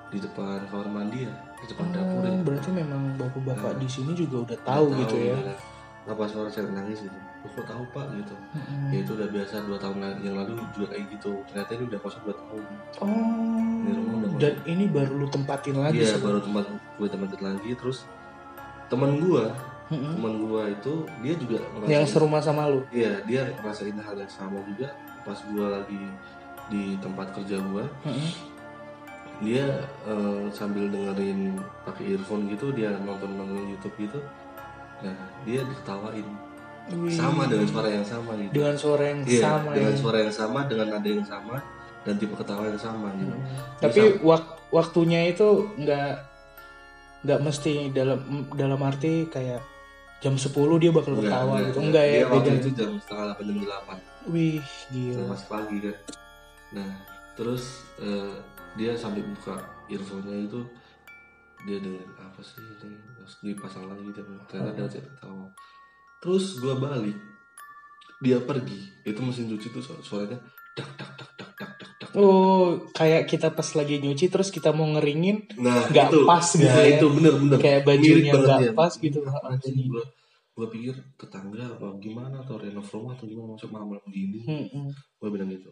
Di 0.09 0.17
depan 0.17 0.65
kamar 0.67 0.89
mandi 0.89 1.23
ya? 1.23 1.33
Di 1.57 1.65
depan 1.69 1.85
dapur 1.89 2.21
ya? 2.21 2.31
Oh, 2.31 2.41
berarti 2.41 2.69
memang 2.71 3.01
bapak-bapak 3.15 3.77
di 3.77 3.87
sini 3.87 4.11
juga 4.13 4.43
udah 4.45 4.59
tahu 4.63 4.85
Nggak 4.89 4.99
gitu 5.05 5.15
ya. 5.31 5.37
apa 6.09 6.25
suara 6.25 6.49
cewek 6.49 6.73
nangis 6.73 7.05
gitu? 7.05 7.13
"Oh, 7.45 7.49
kok 7.53 7.69
tahu 7.69 7.83
pak? 7.93 8.09
Gitu. 8.11 8.33
Mm-mm. 8.33 8.89
ya 8.89 8.97
itu 8.99 9.11
udah 9.13 9.29
biasa 9.29 9.61
dua 9.63 9.77
tahun 9.77 10.01
yang 10.19 10.35
lalu 10.35 10.57
juga 10.73 10.87
kayak 10.89 11.05
gitu. 11.13 11.31
Ternyata 11.45 11.71
ini 11.77 11.83
udah 11.85 11.99
kosong 12.01 12.23
dua 12.25 12.35
tahun. 12.35 12.63
Ini 12.65 13.91
rumah 13.93 14.13
Oh, 14.17 14.19
udah 14.25 14.39
dan 14.41 14.53
ini 14.65 14.85
baru 14.89 15.13
lu 15.13 15.27
tempatin 15.29 15.77
lagi 15.77 16.01
iya 16.01 16.17
baru 16.17 16.41
tempat 16.41 16.65
gue 16.97 17.07
tempatin 17.07 17.41
lagi. 17.45 17.69
Terus 17.77 18.09
teman 18.89 19.21
gue 19.21 19.43
Mm-mm. 19.89 20.13
teman 20.15 20.33
gue 20.39 20.63
itu 20.71 20.93
dia 21.19 21.33
juga 21.33 21.57
Yang 21.57 21.73
ngerasain- 21.81 22.11
serumah 22.11 22.41
sama 22.41 22.61
lu. 22.65 22.81
Iya, 22.89 23.13
dia 23.23 23.41
ngerasain 23.51 23.97
hal 23.97 24.15
yang 24.15 24.29
sama 24.29 24.57
juga 24.63 24.87
pas 25.21 25.35
gue 25.35 25.65
lagi 25.67 26.01
di 26.67 26.93
tempat 26.97 27.33
kerja 27.33 27.57
gue. 27.57 27.85
Mm-mm. 28.03 28.29
Dia 29.39 29.65
eh, 30.03 30.41
sambil 30.51 30.87
dengerin 30.87 31.55
pakai 31.81 32.13
earphone 32.13 32.47
gitu, 32.47 32.69
dia 32.69 32.91
nonton 32.99 33.33
nonton 33.33 33.65
YouTube 33.67 33.95
gitu. 33.97 34.19
Nah, 34.99 35.15
dia 35.41 35.63
diketawain 35.63 36.27
Wih. 36.91 37.09
sama 37.09 37.45
dengan 37.45 37.65
suara 37.65 37.87
yang 37.87 38.03
sama 38.03 38.35
gitu. 38.35 38.51
Dengan 38.51 38.75
suara 38.75 39.03
yang 39.05 39.19
Iya, 39.23 39.41
sama 39.41 39.69
dengan 39.71 39.93
ya. 39.93 39.97
suara 39.97 40.17
yang 40.19 40.33
sama, 40.33 40.59
dengan 40.65 40.87
nada 40.89 41.09
yang 41.09 41.25
sama. 41.25 41.57
dan 41.99 42.15
tipe 42.15 42.31
ketawa 42.31 42.63
yang 42.63 42.79
sama 42.79 43.11
gitu 43.13 43.35
Tapi 43.77 44.23
wak- 44.23 44.71
waktunya 44.71 45.27
itu 45.27 45.67
nggak 45.75 46.11
nggak 47.27 47.39
mesti 47.43 47.91
dalam 47.91 48.23
dalam 48.55 48.79
arti 48.79 49.27
kayak 49.27 49.59
jam 50.20 50.36
10 50.36 50.51
dia 50.84 50.91
bakal 50.91 51.13
ketawa 51.15 51.63
gitu. 51.63 51.80
Enggak 51.80 52.05
ya, 52.05 52.11
dia 52.11 52.26
waktu 52.28 52.51
itu 52.59 52.70
jam 52.76 52.91
setengah 52.99 53.24
delapan 53.32 53.43
jam 53.47 53.57
delapan. 53.63 53.97
Wih, 54.28 54.59
gila. 54.91 55.24
masih 55.32 55.47
pagi 55.47 55.78
kan. 55.80 55.95
Nah 56.76 56.91
terus 57.39 57.63
eh, 58.03 58.36
dia 58.76 58.91
sambil 58.99 59.24
buka 59.32 59.55
earphone-nya 59.88 60.36
itu 60.45 60.59
dia 61.63 61.78
dengerin 61.80 62.13
apa 62.20 62.39
sih 62.43 62.59
ini? 62.59 62.99
Terus 63.15 63.34
dipasang 63.43 63.88
lagi 63.88 64.03
dia 64.11 64.24
ternyata 64.24 64.53
ada 64.59 64.84
chat 64.91 65.03
ketawa. 65.03 65.47
Terus 66.20 66.59
gua 66.59 66.76
balik 66.76 67.15
dia 68.20 68.38
pergi. 68.43 68.91
Itu 69.07 69.24
mesin 69.24 69.47
cuci 69.47 69.72
tuh 69.72 69.80
suara- 69.80 70.03
suaranya 70.03 70.39
dak 70.76 70.89
dak 70.99 71.11
dak 71.15 71.32
dak 71.39 71.51
dak 71.55 71.68
Oh, 72.20 72.65
kayak 72.91 73.24
kita 73.32 73.47
pas 73.55 73.70
lagi 73.76 73.95
nyuci 74.03 74.28
terus 74.28 74.51
kita 74.51 74.76
mau 74.76 74.84
ngeringin 74.97 75.47
nah 75.61 75.88
nggak 75.88 76.07
itu 76.11 76.20
pas 76.28 76.43
gitu 76.43 76.67
nah, 76.67 76.84
ya. 76.84 76.99
itu 76.99 77.05
bener 77.15 77.34
bener 77.39 77.57
kayak 77.61 77.82
bajunya 77.88 78.34
nggak 78.36 78.59
dia. 78.59 78.74
pas 78.76 78.93
gitu. 78.99 79.20
Anjing, 79.24 79.61
Jadi, 79.63 79.82
gua 79.88 80.03
gua 80.59 80.67
pikir 80.67 80.95
tetangga 81.15 81.63
apa 81.80 81.88
gimana 82.03 82.43
atau 82.43 82.59
renov 82.59 82.84
rumah 82.91 83.15
atau 83.15 83.24
gimana 83.24 83.55
masuk 83.55 83.72
malam-malam 83.72 84.03
gini 84.11 84.43
Mm-mm. 84.43 84.91
gue 84.91 85.30
bilang 85.32 85.47
gitu 85.47 85.72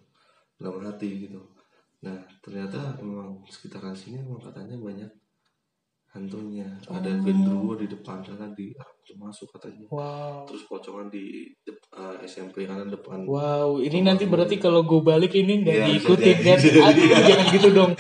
dalam 0.56 0.80
hati 0.88 1.28
gitu 1.28 1.44
nah 2.00 2.16
ternyata 2.40 2.96
memang 3.04 3.44
sekitaran 3.52 3.92
sini 3.92 4.24
memang 4.24 4.40
katanya 4.40 4.80
banyak 4.80 5.12
hantunya 6.16 6.68
ada 6.88 7.10
Oh. 7.12 7.20
genderuwo 7.26 7.74
di 7.76 7.88
depan 7.92 8.24
sana 8.24 8.48
di 8.56 8.72
masuk 9.14 9.48
katanya 9.50 9.88
Wow. 9.88 10.44
terus 10.44 10.66
pocongan 10.66 11.08
di 11.08 11.24
dep- 11.62 11.80
eh, 11.90 12.18
SMP 12.24 12.64
kanan 12.64 12.88
depan 12.88 13.24
Wow, 13.24 13.80
ini 13.80 14.02
nanti 14.02 14.26
berarti 14.26 14.58
kalau 14.58 14.84
gue 14.84 15.00
balik 15.00 15.32
ini 15.34 15.62
nggak 15.62 15.72
Iya, 15.74 15.86
bisa 15.86 15.96
diikutin 16.04 16.38
kan? 16.42 16.58
Aduh, 16.60 17.08
jangan 17.30 17.46
gitu 17.50 17.70
dong, 17.72 17.92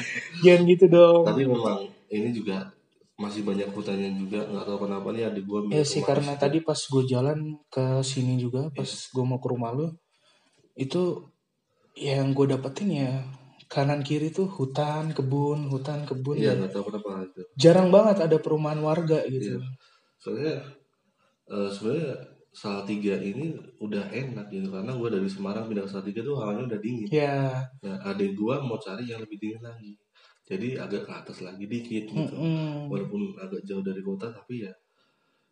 jangan 0.41 0.61
gitu 0.65 0.85
dong. 0.87 1.23
tapi 1.23 1.41
memang 1.43 1.79
ini 2.09 2.29
juga 2.31 2.57
masih 3.15 3.41
banyak 3.41 3.69
hutannya 3.69 4.09
juga 4.15 4.43
nggak 4.43 4.61
tahu 4.63 4.77
kenapa 4.83 5.07
nih 5.09 5.23
adik 5.25 5.43
gue 5.43 5.59
Ya 5.71 5.81
sih 5.81 6.01
karena 6.01 6.35
tadi 6.35 6.59
pas 6.59 6.77
gue 6.77 7.03
jalan 7.03 7.39
ke 7.65 7.85
sini 8.01 8.35
juga, 8.35 8.67
pas 8.69 8.85
Iya. 8.85 9.09
gue 9.09 9.23
mau 9.23 9.37
ke 9.37 9.47
rumah 9.47 9.71
lu, 9.71 9.87
itu 10.73 11.25
yang 11.93 12.29
gue 12.31 12.45
dapetin 12.47 12.89
ya 12.91 13.11
kanan 13.65 13.99
kiri 13.99 14.29
tuh 14.29 14.47
hutan, 14.47 15.11
kebun, 15.11 15.67
hutan, 15.67 16.03
kebun. 16.03 16.35
iya 16.35 16.53
nggak 16.53 16.71
tahu 16.71 16.87
kenapa 16.87 17.25
itu 17.25 17.41
Jarang 17.57 17.89
banget 17.89 18.21
ada 18.21 18.37
perumahan 18.37 18.79
warga 18.79 19.25
gitu. 19.25 19.55
Iya. 19.55 19.65
soalnya 20.17 20.55
eh, 21.47 21.69
sebenarnya 21.69 22.13
Salatiga 22.51 23.13
ini 23.21 23.53
udah 23.77 24.09
enak 24.09 24.49
gitu 24.49 24.73
karena 24.73 24.89
gue 24.89 25.09
dari 25.13 25.29
Semarang 25.29 25.69
pindah 25.69 25.85
ke 25.85 25.91
Salatiga 25.91 26.25
tuh 26.25 26.41
hawanya 26.41 26.65
udah 26.65 26.79
dingin 26.81 27.05
Ya, 27.13 27.69
Nah, 27.85 28.01
adik 28.03 28.33
gua 28.33 28.57
mau 28.59 28.77
cari 28.77 29.05
yang 29.05 29.21
lebih 29.21 29.37
dingin 29.37 29.61
lagi. 29.61 29.93
Jadi 30.41 30.73
agak 30.75 31.05
ke 31.05 31.11
atas 31.13 31.37
lagi 31.39 31.67
dikit 31.67 32.07
gitu. 32.09 32.33
mm-mm. 32.33 32.89
Walaupun 32.89 33.37
agak 33.37 33.61
jauh 33.61 33.83
dari 33.83 34.01
kota 34.01 34.31
tapi 34.31 34.65
ya 34.65 34.73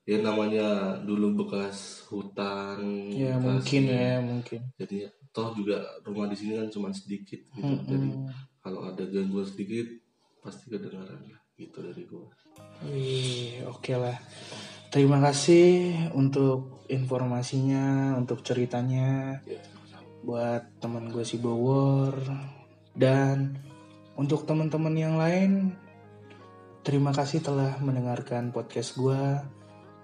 ya 0.06 0.18
namanya 0.22 0.98
dulu 1.02 1.46
bekas 1.46 2.06
hutan. 2.10 2.80
ya 3.12 3.38
bekas- 3.38 3.44
mungkin 3.44 3.84
ya 3.86 4.18
mungkin. 4.22 4.62
Jadi 4.78 4.98
toh 5.30 5.54
juga 5.54 5.78
rumah 6.02 6.26
di 6.26 6.36
sini 6.36 6.58
kan 6.58 6.70
cuma 6.70 6.90
sedikit 6.90 7.42
gitu. 7.54 7.74
Jadi 7.86 8.10
Mm-mm. 8.10 8.30
kalau 8.62 8.88
ada 8.88 9.04
gangguan 9.06 9.46
sedikit 9.46 9.86
pasti 10.42 10.70
kedengaran 10.70 11.22
lah 11.22 11.42
gitu 11.54 11.78
dari 11.82 12.02
gua. 12.06 12.30
Wih, 12.82 13.62
oke 13.66 13.94
lah. 13.94 14.18
Terima 14.95 15.23
kasih 15.23 15.95
untuk 16.15 16.83
informasinya, 16.91 18.19
untuk 18.19 18.43
ceritanya 18.43 19.39
buat 20.27 20.67
teman 20.83 21.09
gue 21.15 21.23
si 21.23 21.39
Bowor 21.39 22.13
dan 22.93 23.55
untuk 24.19 24.45
teman-teman 24.45 24.95
yang 24.99 25.15
lain. 25.17 25.79
Terima 26.83 27.15
kasih 27.15 27.45
telah 27.45 27.79
mendengarkan 27.79 28.51
podcast 28.51 28.99
gue. 28.99 29.23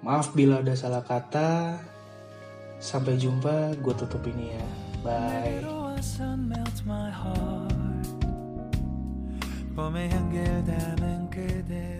Maaf 0.04 0.36
bila 0.36 0.62
ada 0.62 0.76
salah 0.76 1.02
kata. 1.02 1.82
Sampai 2.76 3.16
jumpa, 3.16 3.74
gue 3.80 3.94
tutup 3.96 4.22
ini 4.28 4.52
ya. 4.52 4.66
Bye. 5.00 5.76
sun 6.06 6.48
melts 6.48 6.84
my 6.86 7.10
heart 7.10 7.76
봄의 9.76 10.08
향기를 10.08 10.64
담은 10.64 11.30
그대를 11.30 11.99